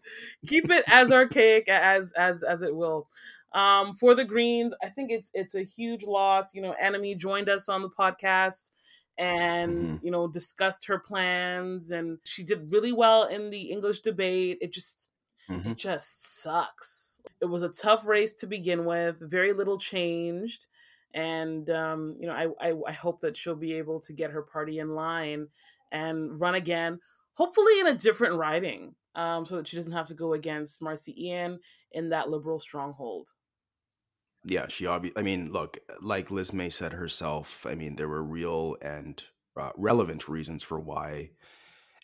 keep 0.46 0.70
it 0.70 0.84
as 0.88 1.12
archaic 1.12 1.68
as 1.68 2.12
as 2.12 2.42
as 2.42 2.62
it 2.62 2.74
will. 2.74 3.08
Um 3.52 3.94
for 3.94 4.14
the 4.14 4.24
greens 4.24 4.74
i 4.82 4.88
think 4.88 5.10
it's 5.10 5.30
it's 5.32 5.54
a 5.54 5.62
huge 5.62 6.02
loss. 6.02 6.54
You 6.54 6.62
know 6.62 6.74
Annamie 6.82 7.16
joined 7.16 7.48
us 7.48 7.68
on 7.68 7.82
the 7.82 7.90
podcast 7.90 8.70
and 9.16 9.76
mm-hmm. 9.76 10.06
you 10.06 10.10
know 10.10 10.26
discussed 10.26 10.86
her 10.86 10.98
plans 10.98 11.90
and 11.90 12.18
she 12.24 12.42
did 12.42 12.72
really 12.72 12.92
well 12.92 13.24
in 13.24 13.50
the 13.50 13.70
english 13.70 14.00
debate. 14.00 14.58
It 14.60 14.72
just 14.72 15.12
mm-hmm. 15.48 15.70
it 15.70 15.76
just 15.76 16.42
sucks 16.42 17.17
it 17.40 17.46
was 17.46 17.62
a 17.62 17.68
tough 17.68 18.06
race 18.06 18.32
to 18.34 18.46
begin 18.46 18.84
with, 18.84 19.18
very 19.20 19.52
little 19.52 19.78
changed. 19.78 20.66
And, 21.14 21.68
um, 21.70 22.16
you 22.20 22.26
know, 22.26 22.34
I, 22.34 22.68
I, 22.68 22.74
I 22.88 22.92
hope 22.92 23.20
that 23.20 23.36
she'll 23.36 23.54
be 23.54 23.74
able 23.74 24.00
to 24.00 24.12
get 24.12 24.30
her 24.30 24.42
party 24.42 24.78
in 24.78 24.94
line 24.94 25.48
and 25.90 26.38
run 26.38 26.54
again, 26.54 27.00
hopefully 27.32 27.80
in 27.80 27.86
a 27.86 27.94
different 27.94 28.34
riding, 28.34 28.94
um, 29.14 29.46
so 29.46 29.56
that 29.56 29.66
she 29.66 29.76
doesn't 29.76 29.92
have 29.92 30.08
to 30.08 30.14
go 30.14 30.34
against 30.34 30.82
Marci 30.82 31.16
Ien 31.16 31.60
in 31.92 32.10
that 32.10 32.28
liberal 32.28 32.58
stronghold. 32.58 33.32
Yeah, 34.44 34.68
she 34.68 34.86
obviously. 34.86 35.18
I 35.18 35.24
mean, 35.24 35.50
look, 35.50 35.78
like 36.00 36.30
Liz 36.30 36.52
May 36.52 36.70
said 36.70 36.92
herself. 36.92 37.66
I 37.66 37.74
mean, 37.74 37.96
there 37.96 38.08
were 38.08 38.22
real 38.22 38.76
and 38.80 39.22
uh, 39.56 39.72
relevant 39.76 40.28
reasons 40.28 40.62
for 40.62 40.78
why 40.78 41.30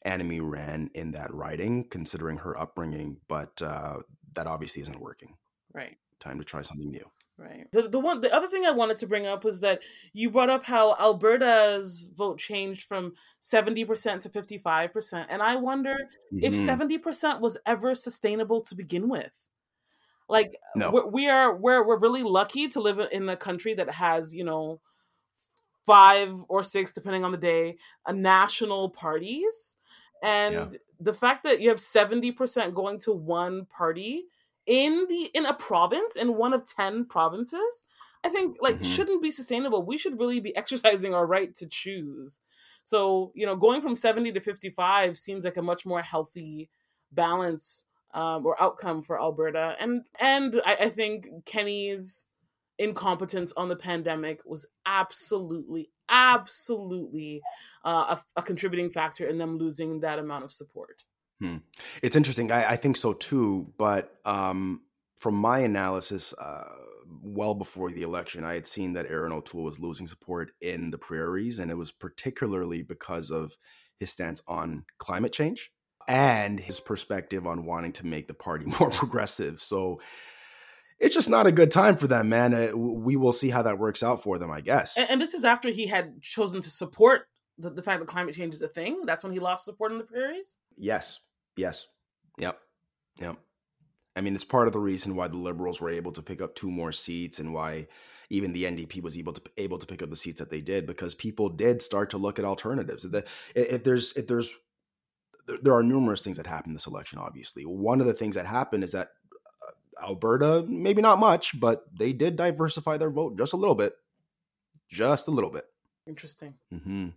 Annamie 0.05 0.41
ran 0.43 0.91
in 0.95 1.13
that 1.13 1.33
riding, 1.33 1.85
considering 1.85 2.39
her 2.39 2.59
upbringing. 2.59 3.19
But 3.29 3.63
uh, 3.63 3.99
that 4.35 4.47
obviously 4.47 4.83
isn't 4.83 5.01
working. 5.01 5.37
Right. 5.73 5.97
Time 6.21 6.39
to 6.39 6.45
try 6.45 6.63
something 6.63 6.91
new. 6.91 7.11
Right. 7.37 7.67
The 7.73 7.89
the 7.89 7.99
one 7.99 8.21
the 8.21 8.33
other 8.33 8.47
thing 8.47 8.65
I 8.65 8.71
wanted 8.71 8.97
to 8.99 9.09
bring 9.09 9.27
up 9.27 9.43
was 9.43 9.59
that 9.61 9.81
you 10.13 10.31
brought 10.31 10.51
up 10.51 10.65
how 10.65 10.95
Alberta's 11.01 12.07
vote 12.15 12.39
changed 12.39 12.85
from 12.85 13.15
70% 13.43 14.21
to 14.21 14.29
55% 14.29 15.27
and 15.29 15.43
I 15.43 15.57
wonder 15.57 15.97
mm-hmm. 16.33 16.45
if 16.45 16.55
70% 16.55 17.41
was 17.41 17.59
ever 17.67 17.97
sustainable 17.97 18.61
to 18.63 18.77
begin 18.77 19.09
with. 19.09 19.47
Like 20.29 20.57
no. 20.77 20.93
we're, 20.93 21.09
we 21.09 21.29
are 21.29 21.57
we're 21.57 21.85
we're 21.85 21.99
really 21.99 22.23
lucky 22.23 22.69
to 22.69 22.81
live 22.81 23.01
in 23.11 23.29
a 23.29 23.37
country 23.37 23.75
that 23.75 23.91
has, 23.91 24.33
you 24.33 24.45
know, 24.45 24.81
five 25.85 26.45
or 26.49 26.63
six 26.63 26.93
depending 26.93 27.25
on 27.25 27.33
the 27.33 27.39
day, 27.39 27.79
a 28.07 28.13
national 28.13 28.91
parties 28.91 29.77
and 30.25 30.55
yeah. 30.55 30.79
the 30.99 31.13
fact 31.13 31.45
that 31.45 31.61
you 31.61 31.69
have 31.69 31.79
70% 31.79 32.75
going 32.75 32.99
to 33.01 33.13
one 33.13 33.67
party 33.67 34.25
in 34.67 35.07
the 35.09 35.31
in 35.35 35.45
a 35.45 35.53
province 35.53 36.17
in 36.17 36.37
one 36.37 36.55
of 36.55 36.65
10 36.65 37.05
provinces 37.05 37.85
i 38.25 38.31
think 38.31 38.57
like 38.63 38.77
mm-hmm. 38.77 38.85
shouldn't 38.85 39.23
be 39.23 39.31
sustainable 39.31 39.85
we 39.85 39.99
should 39.99 40.19
really 40.19 40.41
be 40.41 40.57
exercising 40.57 41.15
our 41.15 41.27
right 41.27 41.55
to 41.55 41.67
choose 41.67 42.41
so 42.83 43.31
you 43.35 43.45
know 43.45 43.57
going 43.57 43.83
from 43.83 43.95
70 43.95 44.33
to 44.33 44.41
55 44.41 45.19
seems 45.19 45.45
like 45.45 45.59
a 45.59 45.63
much 45.63 45.85
more 45.85 46.01
healthy 46.01 46.71
balance 47.13 47.85
um, 48.15 48.47
or 48.47 48.61
outcome 48.63 49.03
for 49.03 49.21
alberta 49.21 49.75
and 49.79 50.07
and 50.19 50.63
I, 50.65 50.77
I 50.77 50.89
think 50.89 51.29
kenney's 51.45 52.27
incompetence 52.79 53.53
on 53.57 53.69
the 53.69 53.77
pandemic 53.77 54.41
was 54.45 54.67
absolutely 54.87 55.91
absolutely 56.09 57.43
uh, 57.85 58.17
a, 58.17 58.41
a, 58.41 58.43
contributing 58.43 58.91
factor 58.91 59.27
in 59.27 59.39
them 59.39 59.57
losing 59.57 60.01
that 60.01 60.19
amount 60.19 60.45
of 60.45 60.53
support. 60.53 61.03
Hmm. 61.41 61.59
It's 62.03 62.15
interesting. 62.15 62.53
I, 62.53 62.73
I, 62.73 62.77
think 62.77 62.97
so 62.97 63.15
too. 63.15 63.73
But 63.79 64.15
um, 64.25 64.83
from 65.19 65.35
my 65.35 65.61
analysis, 65.61 66.35
uh, 66.35 66.65
well 67.23 67.55
before 67.55 67.91
the 67.91 68.03
election, 68.03 68.45
I 68.45 68.55
had 68.55 68.67
seen 68.67 68.93
that 68.95 69.11
Erin 69.11 69.33
O'Toole 69.33 69.65
was 69.65 69.81
losing 69.81 70.07
support 70.07 70.53
in 70.61 70.91
the 70.91 70.99
prairies, 70.99 71.59
and 71.59 71.71
it 71.71 71.77
was 71.77 71.91
particularly 71.91 72.83
because 72.83 73.31
of 73.31 73.57
his 73.99 74.11
stance 74.11 74.43
on 74.47 74.85
climate 74.99 75.33
change 75.33 75.71
and 76.07 76.61
his 76.61 76.81
perspective 76.81 77.47
on 77.47 77.65
wanting 77.65 77.93
to 77.93 78.07
make 78.07 78.29
the 78.29 78.35
party 78.35 78.67
more 78.81 78.91
progressive. 78.91 79.61
So 79.63 80.01
it's 81.05 81.15
just 81.15 81.29
not 81.29 81.47
a 81.47 81.53
good 81.53 81.71
time 81.71 81.97
for 81.97 82.07
them, 82.07 82.31
man. 82.31 82.55
Uh, 82.55 82.75
we 82.75 83.15
will 83.15 83.33
see 83.33 83.51
how 83.51 83.63
that 83.63 83.79
works 83.79 84.03
out 84.03 84.23
for 84.23 84.39
them, 84.39 84.51
I 84.51 84.63
guess. 84.63 84.97
And, 84.97 85.11
and 85.11 85.23
this 85.23 85.35
is 85.35 85.45
after 85.45 85.69
he 85.69 85.87
had 85.87 86.23
chosen 86.23 86.63
to 86.63 86.71
support 86.71 87.29
the, 87.59 87.71
the, 87.71 87.83
fact 87.83 88.01
that 88.01 88.07
climate 88.07 88.35
change 88.35 88.55
is 88.55 88.63
a 88.63 88.69
thing. 88.69 89.03
That's 89.05 89.23
when 89.23 89.33
he 89.33 89.39
lost 89.39 89.67
support 89.67 89.93
in 89.93 89.99
the 89.99 90.05
prairies. 90.05 90.57
Yes. 90.77 91.21
Yes. 91.57 91.87
Yep. 92.39 92.59
Yep. 93.21 93.37
I 94.17 94.21
mean, 94.23 94.35
it's 94.35 94.45
part 94.45 94.67
of 94.67 94.73
the 94.73 94.81
reason 94.81 95.15
why 95.15 95.29
the 95.29 95.37
Liberals 95.37 95.81
were 95.81 95.91
able 95.91 96.13
to 96.13 96.23
pick 96.23 96.41
up 96.41 96.55
two 96.55 96.71
more 96.71 96.91
seats 96.91 97.39
and 97.39 97.53
why 97.53 97.87
even 98.31 98.55
the 98.55 98.65
NDP 98.65 99.03
was 99.03 99.19
able 99.19 99.35
to 99.35 99.43
able 99.59 99.79
to 99.79 99.87
pick 99.87 100.03
up 100.03 100.09
the 100.09 100.17
seats 100.17 100.39
that 100.39 100.51
they 100.51 100.63
did 100.63 100.87
because 100.87 101.15
people 101.15 101.51
did 101.51 101.83
start 101.83 102.11
to 102.11 102.19
look 102.19 102.39
at 102.39 102.45
alternatives. 102.45 103.07
If 103.55 103.85
there's 103.85 104.17
if 104.17 104.27
there's 104.27 104.57
there 105.63 105.75
are 105.75 105.83
numerous 105.83 106.23
things 106.23 106.39
that 106.39 106.47
happened 106.47 106.75
this 106.75 106.87
election. 106.87 107.19
Obviously, 107.19 107.65
one 107.65 108.01
of 108.01 108.07
the 108.07 108.15
things 108.15 108.37
that 108.37 108.47
happened 108.47 108.83
is 108.83 108.93
that 108.93 109.11
Alberta, 110.03 110.65
maybe 110.69 111.03
not 111.03 111.19
much, 111.19 111.59
but 111.59 111.85
they 111.97 112.13
did 112.13 112.37
diversify 112.37 112.97
their 112.97 113.11
vote 113.11 113.39
just 113.39 113.53
a 113.53 113.57
little 113.57 113.75
bit, 113.75 113.95
just 114.91 115.29
a 115.29 115.31
little 115.31 115.51
bit. 115.51 115.65
Interesting. 116.07 116.55
Mm-hmm. 116.73 117.09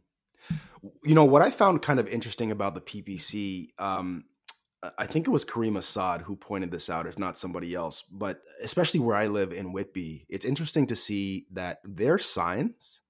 You 1.04 1.16
know 1.16 1.26
what 1.26 1.42
I 1.42 1.50
found 1.50 1.82
kind 1.82 2.00
of 2.00 2.08
interesting 2.08 2.52
about 2.52 2.76
the 2.76 2.82
PPC. 2.82 3.70
Um, 3.80 4.26
I 4.98 5.08
think 5.08 5.28
it 5.28 5.32
was 5.32 5.44
Kareem 5.44 5.78
Assad 5.78 6.22
who 6.22 6.36
pointed 6.36 6.72
this 6.72 6.90
out, 6.90 7.08
if 7.08 7.18
not 7.18 7.38
somebody 7.38 7.74
else. 7.74 8.04
But 8.04 8.42
especially 8.64 9.00
where 9.00 9.16
I 9.16 9.28
live 9.28 9.52
in 9.52 9.74
Whitby, 9.74 10.26
it's 10.30 10.46
interesting 10.46 10.88
to 10.88 10.96
see 10.96 11.48
that 11.52 11.80
their 11.84 12.18
signs 12.18 13.02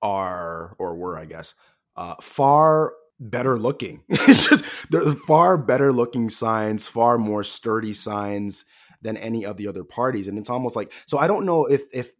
are, 0.00 0.76
or 0.78 0.96
were, 0.96 1.18
I 1.18 1.26
guess, 1.26 1.54
uh, 1.96 2.14
far 2.22 2.94
better 3.18 3.58
looking. 3.58 4.04
it's 4.08 4.48
just 4.48 4.64
they're 4.90 5.12
far 5.12 5.58
better 5.58 5.92
looking 5.92 6.28
signs, 6.28 6.88
far 6.88 7.18
more 7.18 7.42
sturdy 7.42 7.92
signs 7.92 8.64
than 9.02 9.16
any 9.16 9.44
of 9.44 9.56
the 9.56 9.68
other 9.68 9.84
parties. 9.84 10.28
And 10.28 10.38
it's 10.38 10.50
almost 10.50 10.76
like 10.76 10.92
so. 11.06 11.18
I 11.18 11.26
don't 11.26 11.44
know 11.44 11.66
if 11.66 11.82
if 11.92 12.10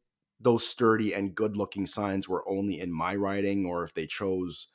those 0.40 0.66
sturdy 0.66 1.14
and 1.14 1.34
good 1.34 1.56
looking 1.56 1.86
signs 1.86 2.28
were 2.28 2.48
only 2.48 2.80
in 2.80 2.92
my 2.92 3.14
riding 3.14 3.64
or 3.64 3.84
if 3.84 3.94
they 3.94 4.06
chose 4.06 4.68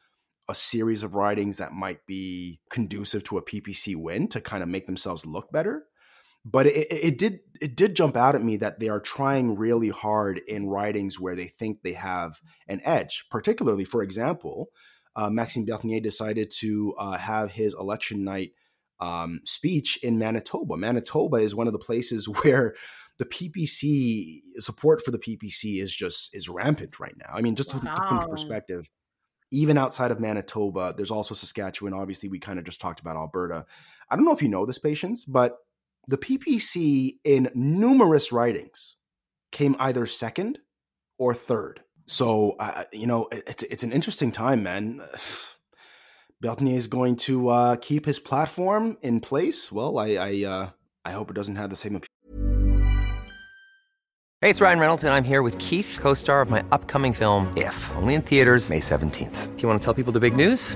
a 0.50 0.56
series 0.56 1.04
of 1.04 1.16
ridings 1.16 1.58
that 1.58 1.74
might 1.74 2.06
be 2.06 2.60
conducive 2.70 3.24
to 3.26 3.38
a 3.38 3.44
PPC 3.44 3.96
win 3.96 4.30
to 4.30 4.40
kind 4.40 4.64
of 4.64 4.70
make 4.70 4.86
themselves 4.86 5.26
look 5.26 5.52
better. 5.52 5.86
But 6.46 6.68
it, 6.68 6.88
it, 6.90 7.18
did 7.18 7.40
it 7.60 7.76
did 7.76 7.96
jump 7.96 8.16
out 8.16 8.36
at 8.36 8.44
me 8.44 8.56
that 8.58 8.80
they 8.80 8.88
are 8.88 9.02
trying 9.02 9.58
really 9.58 9.90
hard 9.90 10.40
in 10.48 10.68
ridings 10.68 11.20
where 11.20 11.36
they 11.36 11.48
think 11.48 11.82
they 11.82 11.94
have 11.94 12.40
an 12.70 12.80
edge. 12.86 13.26
Particularly, 13.30 13.84
for 13.84 14.02
example, 14.02 14.70
uh, 15.18 15.30
Maxime 15.30 15.66
Bernier 15.66 16.00
decided 16.00 16.50
to 16.60 16.94
uh, 16.98 17.18
have 17.18 17.52
his 17.52 17.74
election 17.74 18.24
night 18.24 18.52
um, 19.00 19.42
speech 19.46 19.98
in 20.04 20.18
Manitoba. 20.18 20.78
Manitoba 20.78 21.38
is 21.38 21.56
one 21.56 21.68
of 21.68 21.74
the 21.74 21.80
places 21.80 22.28
where 22.44 22.76
the 23.18 23.26
PPC 23.26 24.40
support 24.60 25.04
for 25.04 25.12
the 25.12 25.20
PPC 25.20 25.82
is 25.82 25.94
just 25.94 26.36
is 26.36 26.50
rampant 26.50 27.00
right 27.00 27.16
now. 27.18 27.34
I 27.34 27.42
mean, 27.42 27.56
just 27.56 27.74
wow. 27.74 27.94
to, 27.94 28.02
put 28.02 28.12
into 28.12 28.28
perspective, 28.28 28.90
even 29.52 29.78
outside 29.78 30.12
of 30.12 30.20
Manitoba, 30.20 30.94
there's 30.96 31.12
also 31.12 31.34
Saskatchewan. 31.34 31.94
Obviously, 31.94 32.30
we 32.30 32.40
kind 32.40 32.60
of 32.60 32.66
just 32.66 32.82
talked 32.82 33.00
about 33.00 33.16
Alberta. 33.16 33.66
I 34.10 34.16
don't 34.16 34.26
know 34.26 34.34
if 34.34 34.42
you 34.42 34.50
know 34.50 34.66
this, 34.66 34.78
Patience, 34.78 35.26
but 35.26 35.58
the 36.08 36.18
PPC 36.18 37.18
in 37.24 37.50
numerous 37.54 38.32
ridings 38.32 38.96
came 39.52 39.76
either 39.80 40.06
second 40.06 40.60
or 41.18 41.34
third. 41.34 41.82
So, 42.06 42.56
uh, 42.60 42.86
you 42.94 43.08
know, 43.08 43.28
it's 43.32 43.64
it's 43.64 43.84
an 43.84 43.92
interesting 43.92 44.32
time, 44.32 44.64
man. 44.64 45.02
Bernier 46.42 46.76
is 46.76 46.88
going 46.88 47.16
to 47.16 47.50
uh, 47.50 47.76
keep 47.78 48.06
his 48.06 48.20
platform 48.20 48.98
in 49.02 49.20
place. 49.20 49.72
Well, 49.72 49.98
I 49.98 50.08
I, 50.16 50.44
uh, 50.46 50.70
I 51.04 51.12
hope 51.12 51.32
it 51.32 51.34
doesn't 51.34 51.56
have 51.56 51.70
the 51.70 51.76
same. 51.76 52.00
Hey, 54.42 54.52
it's 54.52 54.62
Ryan 54.62 54.80
Reynolds, 54.80 55.04
and 55.04 55.14
I'm 55.14 55.24
here 55.24 55.42
with 55.42 55.58
Keith, 55.58 55.98
co-star 56.00 56.42
of 56.42 56.50
my 56.52 56.64
upcoming 56.72 57.12
film. 57.12 57.52
If 57.58 57.92
only 57.96 58.14
in 58.14 58.22
theaters 58.22 58.70
May 58.70 58.80
17th. 58.80 59.56
Do 59.56 59.62
you 59.64 59.68
want 59.68 59.82
to 59.82 59.86
tell 59.86 59.96
people 59.96 60.14
the 60.14 60.20
big 60.20 60.36
news? 60.36 60.76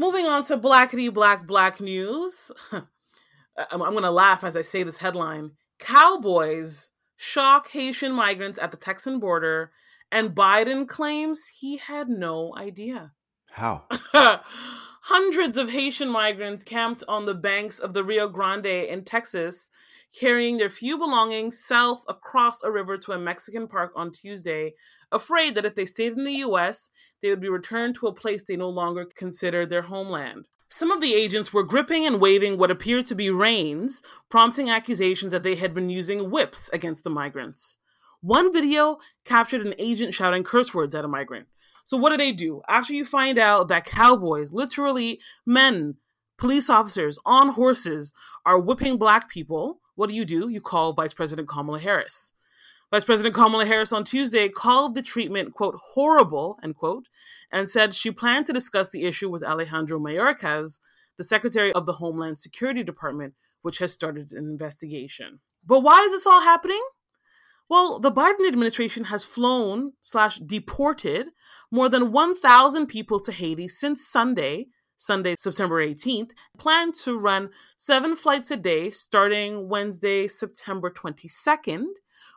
Moving 0.00 0.24
on 0.24 0.44
to 0.44 0.56
blackety 0.56 1.12
black 1.12 1.46
black 1.46 1.78
news. 1.78 2.50
Uh, 3.58 3.64
I'm, 3.72 3.82
I'm 3.82 3.90
going 3.90 4.04
to 4.04 4.12
laugh 4.12 4.44
as 4.44 4.56
I 4.56 4.62
say 4.62 4.84
this 4.84 4.98
headline. 4.98 5.50
Cowboys 5.80 6.92
shock 7.16 7.68
Haitian 7.70 8.12
migrants 8.12 8.60
at 8.60 8.70
the 8.70 8.76
Texan 8.76 9.18
border, 9.18 9.72
and 10.12 10.36
Biden 10.36 10.86
claims 10.86 11.48
he 11.58 11.78
had 11.78 12.08
no 12.08 12.54
idea. 12.56 13.10
How? 13.50 13.86
Hundreds 15.02 15.58
of 15.58 15.70
Haitian 15.70 16.08
migrants 16.08 16.62
camped 16.62 17.02
on 17.08 17.26
the 17.26 17.34
banks 17.34 17.80
of 17.80 17.92
the 17.92 18.04
Rio 18.04 18.28
Grande 18.28 18.66
in 18.66 19.02
Texas 19.02 19.68
carrying 20.18 20.56
their 20.56 20.70
few 20.70 20.98
belongings 20.98 21.58
south 21.58 22.04
across 22.08 22.62
a 22.62 22.70
river 22.70 22.96
to 22.96 23.12
a 23.12 23.18
Mexican 23.18 23.68
park 23.68 23.92
on 23.94 24.12
Tuesday, 24.12 24.74
afraid 25.12 25.54
that 25.54 25.64
if 25.64 25.74
they 25.74 25.86
stayed 25.86 26.12
in 26.14 26.24
the 26.24 26.42
US, 26.44 26.90
they 27.22 27.28
would 27.28 27.40
be 27.40 27.48
returned 27.48 27.94
to 27.96 28.06
a 28.06 28.14
place 28.14 28.42
they 28.42 28.56
no 28.56 28.68
longer 28.68 29.06
considered 29.16 29.70
their 29.70 29.82
homeland. 29.82 30.48
Some 30.68 30.92
of 30.92 31.00
the 31.00 31.14
agents 31.14 31.52
were 31.52 31.64
gripping 31.64 32.06
and 32.06 32.20
waving 32.20 32.56
what 32.56 32.70
appeared 32.70 33.06
to 33.06 33.16
be 33.16 33.28
reins, 33.28 34.02
prompting 34.28 34.70
accusations 34.70 35.32
that 35.32 35.42
they 35.42 35.56
had 35.56 35.74
been 35.74 35.90
using 35.90 36.30
whips 36.30 36.70
against 36.72 37.02
the 37.02 37.10
migrants. 37.10 37.78
One 38.20 38.52
video 38.52 38.98
captured 39.24 39.66
an 39.66 39.74
agent 39.78 40.14
shouting 40.14 40.44
curse 40.44 40.74
words 40.74 40.94
at 40.94 41.04
a 41.04 41.08
migrant. 41.08 41.48
So, 41.84 41.96
what 41.96 42.10
do 42.10 42.16
they 42.16 42.30
do? 42.30 42.62
After 42.68 42.92
you 42.92 43.04
find 43.04 43.38
out 43.38 43.66
that 43.68 43.84
cowboys, 43.84 44.52
literally 44.52 45.20
men, 45.44 45.96
police 46.38 46.70
officers 46.70 47.18
on 47.24 47.48
horses, 47.48 48.12
are 48.46 48.60
whipping 48.60 48.96
black 48.96 49.28
people, 49.28 49.80
what 50.00 50.08
do 50.08 50.16
you 50.16 50.24
do? 50.24 50.48
You 50.48 50.62
call 50.62 50.94
Vice 50.94 51.12
President 51.12 51.46
Kamala 51.46 51.78
Harris. 51.78 52.32
Vice 52.90 53.04
President 53.04 53.34
Kamala 53.34 53.66
Harris 53.66 53.92
on 53.92 54.02
Tuesday 54.02 54.48
called 54.48 54.94
the 54.94 55.02
treatment, 55.02 55.52
quote, 55.52 55.76
horrible, 55.92 56.58
end 56.64 56.76
quote, 56.76 57.04
and 57.52 57.68
said 57.68 57.94
she 57.94 58.10
planned 58.10 58.46
to 58.46 58.54
discuss 58.54 58.88
the 58.88 59.04
issue 59.04 59.28
with 59.28 59.44
Alejandro 59.44 59.98
Mayorkas, 60.00 60.80
the 61.18 61.22
Secretary 61.22 61.70
of 61.74 61.84
the 61.84 61.92
Homeland 61.92 62.38
Security 62.38 62.82
Department, 62.82 63.34
which 63.60 63.76
has 63.76 63.92
started 63.92 64.32
an 64.32 64.48
investigation. 64.48 65.40
But 65.66 65.80
why 65.80 66.00
is 66.00 66.12
this 66.12 66.26
all 66.26 66.40
happening? 66.40 66.82
Well, 67.68 68.00
the 68.00 68.10
Biden 68.10 68.48
administration 68.48 69.04
has 69.04 69.22
flown 69.22 69.92
slash 70.00 70.38
deported 70.38 71.28
more 71.70 71.90
than 71.90 72.10
1,000 72.10 72.86
people 72.86 73.20
to 73.20 73.32
Haiti 73.32 73.68
since 73.68 74.06
Sunday, 74.06 74.68
Sunday, 75.00 75.34
September 75.38 75.82
18th, 75.82 76.32
plan 76.58 76.92
to 76.92 77.18
run 77.18 77.48
seven 77.78 78.14
flights 78.14 78.50
a 78.50 78.56
day 78.56 78.90
starting 78.90 79.70
Wednesday, 79.70 80.28
September 80.28 80.90
22nd, 80.90 81.86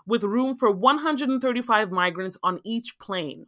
with 0.08 0.24
room 0.24 0.56
for 0.56 0.72
135 0.72 1.92
migrants 1.92 2.38
on 2.42 2.62
each 2.64 2.98
plane. 3.00 3.48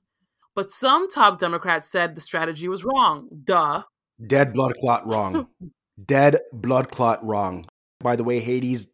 But 0.54 0.70
some 0.70 1.10
top 1.10 1.40
Democrats 1.40 1.90
said 1.90 2.14
the 2.14 2.20
strategy 2.20 2.68
was 2.68 2.84
wrong. 2.84 3.30
Duh. 3.46 3.84
Dead 4.28 4.52
blood 4.52 4.74
clot 4.82 5.08
wrong. 5.08 5.48
Dead 6.06 6.40
blood 6.52 6.92
clot 6.92 7.26
wrong. 7.26 7.64
By 8.02 8.18
the 8.18 8.26
way, 8.26 8.40
Haiti's 8.40 8.92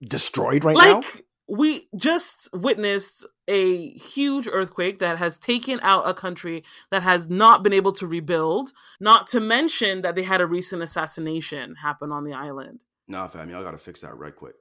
destroyed 0.00 0.62
right 0.62 0.76
like, 0.76 0.86
now 0.86 1.02
we 1.48 1.88
just 1.96 2.48
witnessed 2.52 3.24
a 3.48 3.90
huge 3.92 4.46
earthquake 4.50 4.98
that 4.98 5.16
has 5.16 5.38
taken 5.38 5.80
out 5.82 6.08
a 6.08 6.12
country 6.12 6.62
that 6.90 7.02
has 7.02 7.28
not 7.28 7.62
been 7.62 7.72
able 7.72 7.92
to 7.92 8.06
rebuild, 8.06 8.72
not 9.00 9.26
to 9.28 9.40
mention 9.40 10.02
that 10.02 10.14
they 10.14 10.24
had 10.24 10.42
a 10.42 10.46
recent 10.46 10.82
assassination 10.82 11.76
happen 11.76 12.12
on 12.12 12.24
the 12.24 12.34
island. 12.34 12.84
Nah, 13.08 13.28
fam, 13.28 13.48
y'all 13.48 13.64
gotta 13.64 13.78
fix 13.78 14.02
that 14.02 14.16
right 14.18 14.36
quick. 14.36 14.56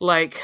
Like, 0.00 0.40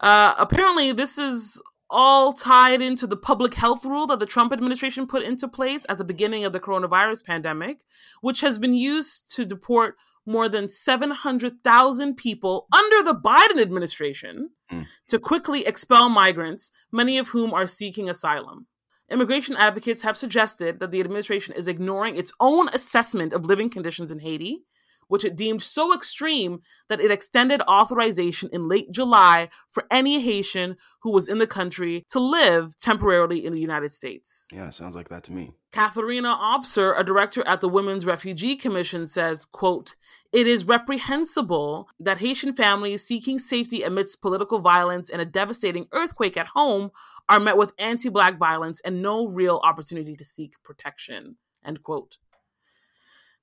uh, 0.00 0.34
apparently, 0.36 0.92
this 0.92 1.16
is 1.16 1.62
all 1.88 2.32
tied 2.34 2.82
into 2.82 3.06
the 3.06 3.16
public 3.16 3.54
health 3.54 3.84
rule 3.84 4.06
that 4.06 4.20
the 4.20 4.26
Trump 4.26 4.52
administration 4.52 5.06
put 5.06 5.22
into 5.22 5.48
place 5.48 5.84
at 5.88 5.98
the 5.98 6.04
beginning 6.04 6.44
of 6.44 6.52
the 6.52 6.60
coronavirus 6.60 7.24
pandemic, 7.24 7.80
which 8.20 8.42
has 8.42 8.58
been 8.58 8.74
used 8.74 9.32
to 9.34 9.44
deport 9.44 9.96
more 10.26 10.48
than 10.48 10.68
700,000 10.68 12.16
people 12.16 12.66
under 12.72 13.02
the 13.02 13.18
Biden 13.18 13.60
administration 13.60 14.50
mm. 14.70 14.86
to 15.08 15.18
quickly 15.18 15.66
expel 15.66 16.08
migrants, 16.08 16.70
many 16.92 17.18
of 17.18 17.28
whom 17.28 17.52
are 17.52 17.66
seeking 17.66 18.08
asylum. 18.08 18.66
Immigration 19.10 19.56
advocates 19.56 20.02
have 20.02 20.16
suggested 20.16 20.78
that 20.78 20.92
the 20.92 21.00
administration 21.00 21.54
is 21.54 21.66
ignoring 21.66 22.16
its 22.16 22.32
own 22.38 22.68
assessment 22.68 23.32
of 23.32 23.44
living 23.44 23.68
conditions 23.68 24.12
in 24.12 24.20
Haiti 24.20 24.62
which 25.10 25.24
it 25.24 25.34
deemed 25.34 25.60
so 25.60 25.92
extreme 25.92 26.60
that 26.88 27.00
it 27.00 27.10
extended 27.10 27.60
authorization 27.62 28.48
in 28.52 28.68
late 28.68 28.92
July 28.92 29.48
for 29.72 29.84
any 29.90 30.20
Haitian 30.20 30.76
who 31.02 31.10
was 31.10 31.28
in 31.28 31.38
the 31.38 31.46
country 31.46 32.06
to 32.08 32.20
live 32.20 32.76
temporarily 32.78 33.44
in 33.44 33.52
the 33.52 33.60
United 33.60 33.90
States. 33.90 34.46
Yeah, 34.52 34.70
sounds 34.70 34.94
like 34.94 35.08
that 35.08 35.24
to 35.24 35.32
me. 35.32 35.50
Katharina 35.72 36.36
Obser, 36.40 36.94
a 36.94 37.04
director 37.04 37.46
at 37.46 37.60
the 37.60 37.68
Women's 37.68 38.06
Refugee 38.06 38.56
Commission, 38.56 39.06
says, 39.06 39.44
quote, 39.44 39.96
It 40.32 40.46
is 40.46 40.64
reprehensible 40.64 41.88
that 41.98 42.18
Haitian 42.18 42.54
families 42.54 43.04
seeking 43.04 43.38
safety 43.38 43.82
amidst 43.82 44.22
political 44.22 44.60
violence 44.60 45.10
and 45.10 45.20
a 45.20 45.24
devastating 45.24 45.86
earthquake 45.92 46.36
at 46.36 46.48
home 46.48 46.90
are 47.28 47.40
met 47.40 47.56
with 47.56 47.72
anti-black 47.78 48.38
violence 48.38 48.80
and 48.80 49.02
no 49.02 49.26
real 49.26 49.60
opportunity 49.64 50.14
to 50.16 50.24
seek 50.24 50.54
protection. 50.62 51.36
End 51.64 51.82
quote. 51.82 52.18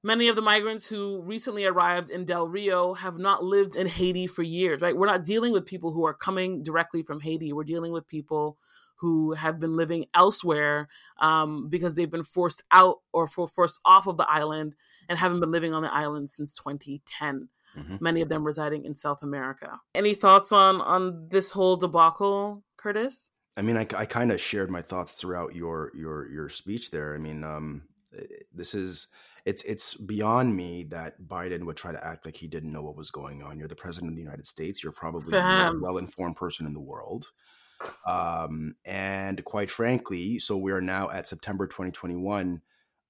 Many 0.04 0.28
of 0.28 0.36
the 0.36 0.42
migrants 0.42 0.88
who 0.88 1.22
recently 1.22 1.66
arrived 1.66 2.10
in 2.10 2.26
Del 2.26 2.48
Rio 2.48 2.94
have 2.94 3.18
not 3.18 3.44
lived 3.44 3.76
in 3.76 3.88
Haiti 3.88 4.28
for 4.28 4.44
years, 4.44 4.82
right? 4.82 4.96
We're 4.96 5.08
not 5.08 5.24
dealing 5.24 5.54
with 5.54 5.66
people 5.66 5.92
who 5.92 6.06
are 6.06 6.14
coming 6.14 6.62
directly 6.64 7.02
from 7.02 7.20
Haiti. 7.20 7.52
We're 7.52 7.64
dealing 7.64 7.92
with 7.92 8.08
people 8.08 8.58
who 8.98 9.34
have 9.34 9.60
been 9.60 9.76
living 9.76 10.06
elsewhere 10.14 10.88
um, 11.20 11.70
because 11.70 11.94
they've 11.94 12.10
been 12.12 12.24
forced 12.24 12.64
out 12.72 12.98
or 13.14 13.28
forced 13.28 13.80
off 13.86 14.08
of 14.08 14.18
the 14.18 14.30
island 14.30 14.76
and 15.08 15.18
haven't 15.18 15.40
been 15.40 15.52
living 15.52 15.74
on 15.74 15.84
the 15.84 15.94
island 15.94 16.30
since 16.30 16.54
2010. 16.54 17.50
Mm-hmm. 17.78 17.98
Many 18.00 18.22
of 18.22 18.30
them 18.30 18.44
residing 18.44 18.86
in 18.86 18.96
South 18.96 19.22
America. 19.22 19.80
Any 19.94 20.14
thoughts 20.14 20.52
on 20.52 20.82
on 20.82 21.28
this 21.30 21.52
whole 21.52 21.76
debacle, 21.76 22.64
Curtis? 22.78 23.32
I 23.56 23.62
mean, 23.62 23.78
I, 23.78 23.86
I 23.96 24.06
kind 24.06 24.32
of 24.32 24.42
shared 24.42 24.72
my 24.72 24.82
thoughts 24.82 25.12
throughout 25.12 25.54
your 25.54 25.92
your 25.94 26.28
your 26.30 26.50
speech 26.50 26.90
there. 26.90 27.14
I 27.14 27.18
mean, 27.18 27.44
um, 27.44 27.84
eh, 28.18 28.24
this 28.54 28.74
is 28.74 29.10
it's 29.48 29.64
it's 29.64 29.96
beyond 29.96 30.54
me 30.54 30.84
that 30.90 31.22
Biden 31.26 31.64
would 31.64 31.78
try 31.78 31.94
to 31.94 32.06
act 32.06 32.26
like 32.26 32.36
he 32.36 32.48
didn't 32.48 32.74
know 32.74 32.82
what 32.82 32.98
was 32.98 33.12
going 33.12 33.42
on. 33.42 33.58
You're 33.58 33.70
the 33.70 33.76
president 33.76 34.12
of 34.12 34.18
the 34.18 34.22
United 34.22 34.46
States. 34.46 34.84
You're 34.84 34.92
probably 34.92 35.32
the 35.32 35.42
most 35.42 35.82
well-informed 35.82 36.36
person 36.36 36.68
in 36.68 36.74
the 36.74 36.82
world. 36.82 37.32
Um, 38.08 38.74
and 38.86 39.44
quite 39.44 39.70
frankly, 39.70 40.40
so 40.40 40.58
we 40.58 40.72
are 40.72 40.82
now 40.82 41.12
at 41.12 41.28
September 41.28 41.68
2021. 41.68 42.60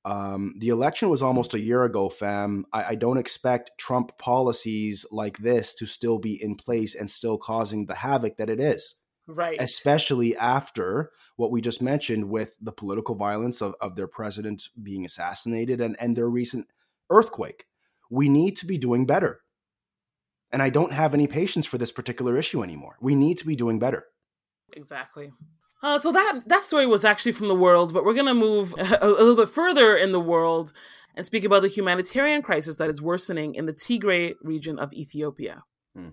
Um, 0.03 0.55
the 0.57 0.67
election 0.67 1.09
was 1.09 1.21
almost 1.21 1.53
a 1.53 1.59
year 1.59 1.85
ago, 1.85 2.09
fam. 2.09 2.65
I, 2.73 2.83
I, 2.83 2.95
don't 2.95 3.17
expect 3.17 3.77
Trump 3.77 4.17
policies 4.17 5.05
like 5.09 5.37
this 5.37 5.73
to 5.75 5.85
still 5.85 6.19
be 6.19 6.43
in 6.43 6.55
place 6.55 6.95
and 6.95 7.09
still 7.09 7.37
causing 7.37 7.85
the 7.85 7.95
havoc 7.95 8.35
that 8.37 8.49
it 8.49 8.59
is. 8.59 8.95
Right. 9.27 9.61
Especially 9.61 10.35
after 10.37 11.11
what 11.35 11.51
we 11.51 11.61
just 11.61 11.81
mentioned 11.81 12.29
with 12.29 12.57
the 12.61 12.71
political 12.71 13.15
violence 13.15 13.61
of, 13.61 13.75
of 13.79 13.95
their 13.95 14.07
president 14.07 14.69
being 14.81 15.05
assassinated 15.05 15.81
and, 15.81 15.95
and 15.99 16.15
their 16.15 16.29
recent 16.29 16.67
earthquake. 17.09 17.65
We 18.09 18.29
need 18.29 18.57
to 18.57 18.65
be 18.65 18.77
doing 18.77 19.05
better. 19.05 19.41
And 20.51 20.61
I 20.61 20.69
don't 20.69 20.93
have 20.93 21.13
any 21.13 21.27
patience 21.27 21.65
for 21.65 21.77
this 21.77 21.91
particular 21.91 22.37
issue 22.37 22.63
anymore. 22.63 22.97
We 23.01 23.15
need 23.15 23.37
to 23.39 23.45
be 23.45 23.55
doing 23.55 23.79
better. 23.79 24.05
Exactly. 24.73 25.31
Uh, 25.83 25.97
so 25.97 26.11
that 26.11 26.41
that 26.47 26.63
story 26.63 26.87
was 26.87 27.05
actually 27.05 27.33
from 27.33 27.47
the 27.47 27.55
world, 27.55 27.93
but 27.93 28.03
we're 28.03 28.13
going 28.13 28.25
to 28.25 28.33
move 28.33 28.73
a, 28.77 28.97
a, 29.01 29.09
little 29.09 29.35
bit 29.35 29.49
further 29.49 29.95
in 29.95 30.11
the 30.11 30.19
world 30.19 30.73
and 31.15 31.25
speak 31.25 31.43
about 31.43 31.61
the 31.61 31.67
humanitarian 31.67 32.41
crisis 32.41 32.77
that 32.77 32.89
is 32.89 33.01
worsening 33.01 33.55
in 33.55 33.65
the 33.65 33.73
Tigray 33.73 34.33
region 34.41 34.79
of 34.79 34.93
Ethiopia. 34.93 35.63
Hmm. 35.95 36.09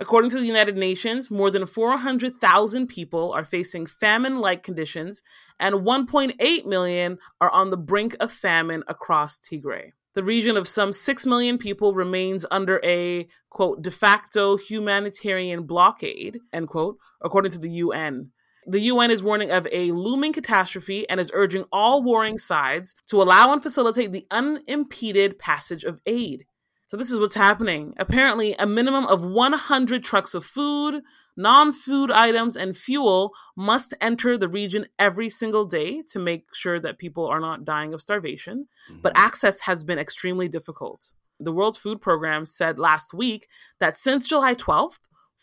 According 0.00 0.30
to 0.30 0.38
the 0.38 0.46
United 0.46 0.76
Nations, 0.76 1.28
more 1.28 1.50
than 1.50 1.66
400,000 1.66 2.86
people 2.86 3.32
are 3.32 3.44
facing 3.44 3.86
famine 3.86 4.38
like 4.38 4.62
conditions, 4.62 5.22
and 5.58 5.84
1.8 5.84 6.66
million 6.66 7.18
are 7.40 7.50
on 7.50 7.70
the 7.70 7.76
brink 7.76 8.14
of 8.20 8.30
famine 8.30 8.84
across 8.86 9.40
Tigray. 9.40 9.90
The 10.14 10.22
region 10.22 10.56
of 10.56 10.68
some 10.68 10.92
6 10.92 11.26
million 11.26 11.58
people 11.58 11.94
remains 11.94 12.46
under 12.48 12.80
a, 12.84 13.26
quote, 13.50 13.82
de 13.82 13.90
facto 13.90 14.56
humanitarian 14.56 15.64
blockade, 15.64 16.38
end 16.52 16.68
quote, 16.68 16.98
according 17.20 17.50
to 17.52 17.58
the 17.58 17.70
UN. 17.70 18.30
The 18.68 18.80
UN 18.80 19.10
is 19.10 19.22
warning 19.22 19.50
of 19.50 19.66
a 19.72 19.90
looming 19.90 20.32
catastrophe 20.32 21.08
and 21.08 21.18
is 21.18 21.30
urging 21.34 21.64
all 21.72 22.02
warring 22.02 22.38
sides 22.38 22.94
to 23.08 23.20
allow 23.20 23.52
and 23.52 23.62
facilitate 23.62 24.12
the 24.12 24.26
unimpeded 24.30 25.38
passage 25.38 25.82
of 25.82 26.00
aid. 26.06 26.44
So 26.88 26.96
this 26.96 27.10
is 27.10 27.20
what's 27.20 27.34
happening. 27.34 27.92
Apparently, 27.98 28.54
a 28.58 28.66
minimum 28.66 29.04
of 29.06 29.20
100 29.22 30.02
trucks 30.02 30.34
of 30.34 30.42
food, 30.42 31.02
non-food 31.36 32.10
items, 32.10 32.56
and 32.56 32.74
fuel 32.74 33.34
must 33.54 33.92
enter 34.00 34.38
the 34.38 34.48
region 34.48 34.86
every 34.98 35.28
single 35.28 35.66
day 35.66 36.02
to 36.08 36.18
make 36.18 36.46
sure 36.54 36.80
that 36.80 36.98
people 36.98 37.26
are 37.26 37.40
not 37.40 37.66
dying 37.66 37.92
of 37.92 38.00
starvation. 38.00 38.68
Mm-hmm. 38.90 39.02
But 39.02 39.12
access 39.14 39.60
has 39.60 39.84
been 39.84 39.98
extremely 39.98 40.48
difficult. 40.48 41.12
The 41.38 41.52
World 41.52 41.76
Food 41.76 42.00
Program 42.00 42.46
said 42.46 42.78
last 42.78 43.12
week 43.12 43.48
that 43.80 43.98
since 43.98 44.26
July 44.26 44.54
12th, 44.54 45.00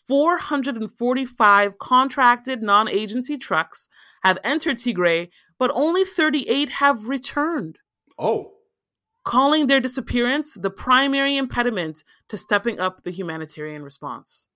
445 0.08 1.78
contracted 1.78 2.60
non 2.60 2.88
agency 2.88 3.38
trucks 3.38 3.88
have 4.24 4.38
entered 4.42 4.78
Tigray, 4.78 5.28
but 5.60 5.70
only 5.72 6.04
38 6.04 6.70
have 6.70 7.08
returned. 7.08 7.78
Oh 8.18 8.55
calling 9.26 9.66
their 9.66 9.80
disappearance 9.80 10.54
the 10.54 10.70
primary 10.70 11.36
impediment 11.36 12.04
to 12.28 12.38
stepping 12.38 12.78
up 12.78 13.02
the 13.02 13.10
humanitarian 13.10 13.82
response. 13.82 14.46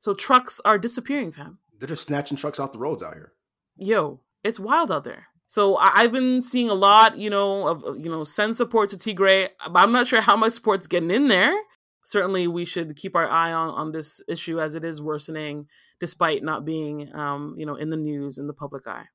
So 0.00 0.14
trucks 0.14 0.60
are 0.64 0.78
disappearing, 0.78 1.30
fam. 1.30 1.58
They're 1.78 1.86
just 1.86 2.02
snatching 2.02 2.36
trucks 2.36 2.58
off 2.58 2.72
the 2.72 2.80
roads 2.80 3.04
out 3.04 3.14
here. 3.14 3.32
Yo, 3.76 4.20
it's 4.42 4.58
wild 4.58 4.90
out 4.90 5.04
there. 5.04 5.28
So 5.46 5.76
I- 5.76 6.02
have 6.02 6.12
been 6.12 6.42
seeing 6.42 6.70
a 6.70 6.74
lot, 6.74 7.16
you 7.16 7.30
know, 7.30 7.68
of 7.68 8.04
you 8.04 8.10
know, 8.10 8.24
send 8.24 8.56
support 8.56 8.90
to 8.90 8.96
Tigray. 8.96 9.50
But 9.70 9.78
I'm 9.78 9.92
not 9.92 10.08
sure 10.08 10.20
how 10.20 10.36
much 10.36 10.54
support's 10.54 10.88
getting 10.88 11.10
in 11.12 11.28
there. 11.28 11.54
Certainly, 12.02 12.48
we 12.48 12.64
should 12.64 12.96
keep 12.96 13.14
our 13.14 13.28
eye 13.28 13.52
on 13.52 13.68
on 13.68 13.92
this 13.92 14.20
issue 14.26 14.60
as 14.60 14.74
it 14.74 14.82
is 14.82 15.00
worsening, 15.00 15.68
despite 16.00 16.42
not 16.42 16.64
being, 16.64 17.14
um, 17.14 17.54
you 17.56 17.64
know, 17.64 17.76
in 17.76 17.90
the 17.90 17.96
news 17.96 18.38
in 18.38 18.48
the 18.48 18.52
public 18.54 18.88
eye. 18.88 19.06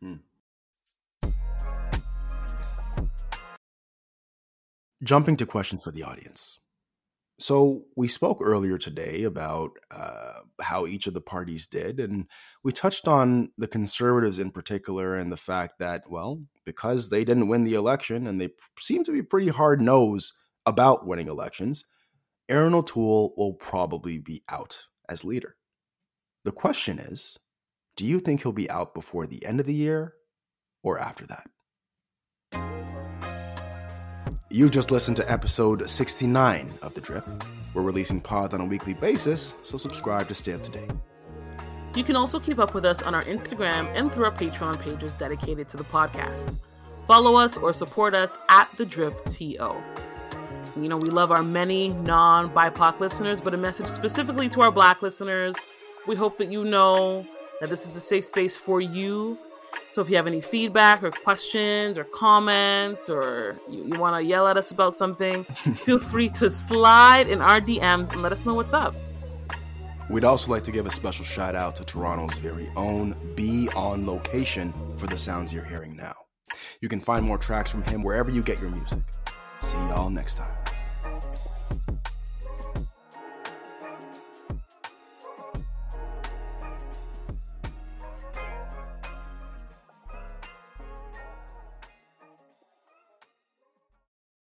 Hmm. 0.00 0.14
Jumping 5.02 5.36
to 5.36 5.46
questions 5.46 5.84
for 5.84 5.90
the 5.90 6.02
audience. 6.02 6.58
So, 7.38 7.84
we 7.96 8.08
spoke 8.08 8.38
earlier 8.40 8.78
today 8.78 9.24
about 9.24 9.70
uh, 9.90 10.40
how 10.60 10.86
each 10.86 11.06
of 11.06 11.14
the 11.14 11.20
parties 11.20 11.66
did, 11.66 11.98
and 11.98 12.26
we 12.62 12.72
touched 12.72 13.08
on 13.08 13.50
the 13.58 13.66
conservatives 13.66 14.38
in 14.38 14.50
particular 14.52 15.16
and 15.16 15.32
the 15.32 15.36
fact 15.36 15.78
that, 15.80 16.04
well, 16.08 16.42
because 16.64 17.08
they 17.08 17.24
didn't 17.24 17.48
win 17.48 17.64
the 17.64 17.74
election 17.74 18.26
and 18.26 18.40
they 18.40 18.50
seem 18.78 19.02
to 19.04 19.12
be 19.12 19.22
pretty 19.22 19.48
hard 19.48 19.80
nosed 19.80 20.34
about 20.66 21.06
winning 21.06 21.26
elections, 21.26 21.84
Erin 22.48 22.74
O'Toole 22.74 23.34
will 23.36 23.54
probably 23.54 24.18
be 24.18 24.42
out 24.48 24.84
as 25.08 25.24
leader. 25.24 25.56
The 26.44 26.52
question 26.52 26.98
is 26.98 27.38
do 27.96 28.06
you 28.06 28.20
think 28.20 28.42
he'll 28.42 28.52
be 28.52 28.70
out 28.70 28.94
before 28.94 29.26
the 29.26 29.44
end 29.44 29.60
of 29.60 29.66
the 29.66 29.74
year 29.74 30.14
or 30.82 30.98
after 30.98 31.26
that? 31.26 31.48
You 34.52 34.68
just 34.68 34.90
listened 34.90 35.16
to 35.16 35.32
episode 35.32 35.88
69 35.88 36.72
of 36.82 36.92
The 36.92 37.00
Drip. 37.00 37.24
We're 37.72 37.80
releasing 37.80 38.20
pods 38.20 38.52
on 38.52 38.60
a 38.60 38.66
weekly 38.66 38.92
basis, 38.92 39.56
so 39.62 39.78
subscribe 39.78 40.28
to 40.28 40.34
stay 40.34 40.52
up 40.52 40.60
to 40.64 40.72
date. 40.72 40.90
You 41.96 42.04
can 42.04 42.16
also 42.16 42.38
keep 42.38 42.58
up 42.58 42.74
with 42.74 42.84
us 42.84 43.00
on 43.00 43.14
our 43.14 43.22
Instagram 43.22 43.90
and 43.94 44.12
through 44.12 44.26
our 44.26 44.30
Patreon 44.30 44.78
pages 44.78 45.14
dedicated 45.14 45.70
to 45.70 45.78
the 45.78 45.84
podcast. 45.84 46.58
Follow 47.06 47.34
us 47.34 47.56
or 47.56 47.72
support 47.72 48.12
us 48.12 48.36
at 48.50 48.68
The 48.76 48.84
Drip 48.84 49.24
TO. 49.24 49.74
You 50.76 50.88
know, 50.88 50.98
we 50.98 51.08
love 51.08 51.30
our 51.30 51.42
many 51.42 51.88
non 51.88 52.50
BIPOC 52.50 53.00
listeners, 53.00 53.40
but 53.40 53.54
a 53.54 53.56
message 53.56 53.86
specifically 53.86 54.50
to 54.50 54.60
our 54.60 54.70
Black 54.70 55.00
listeners. 55.00 55.56
We 56.06 56.14
hope 56.14 56.36
that 56.36 56.52
you 56.52 56.66
know 56.66 57.26
that 57.62 57.70
this 57.70 57.88
is 57.88 57.96
a 57.96 58.00
safe 58.00 58.24
space 58.24 58.54
for 58.54 58.82
you 58.82 59.38
so 59.90 60.00
if 60.00 60.08
you 60.08 60.16
have 60.16 60.26
any 60.26 60.40
feedback 60.40 61.02
or 61.02 61.10
questions 61.10 61.98
or 61.98 62.04
comments 62.04 63.08
or 63.08 63.60
you, 63.68 63.84
you 63.84 64.00
want 64.00 64.16
to 64.16 64.22
yell 64.22 64.46
at 64.46 64.56
us 64.56 64.70
about 64.70 64.94
something, 64.94 65.44
feel 65.74 65.98
free 65.98 66.28
to 66.30 66.50
slide 66.50 67.28
in 67.28 67.40
our 67.40 67.60
DMs 67.60 68.12
and 68.12 68.22
let 68.22 68.32
us 68.32 68.46
know 68.46 68.54
what's 68.54 68.72
up. 68.72 68.94
We'd 70.10 70.24
also 70.24 70.50
like 70.50 70.62
to 70.64 70.72
give 70.72 70.86
a 70.86 70.90
special 70.90 71.24
shout 71.24 71.54
out 71.54 71.74
to 71.76 71.84
Toronto's 71.84 72.36
very 72.38 72.70
own 72.76 73.16
Be 73.34 73.68
On 73.74 74.06
Location 74.06 74.74
for 74.96 75.06
the 75.06 75.16
sounds 75.16 75.52
you're 75.52 75.64
hearing 75.64 75.96
now. 75.96 76.14
You 76.80 76.88
can 76.88 77.00
find 77.00 77.24
more 77.24 77.38
tracks 77.38 77.70
from 77.70 77.82
him 77.82 78.02
wherever 78.02 78.30
you 78.30 78.42
get 78.42 78.60
your 78.60 78.70
music. 78.70 79.02
See 79.60 79.78
y'all 79.78 80.10
next 80.10 80.34
time. 80.34 80.61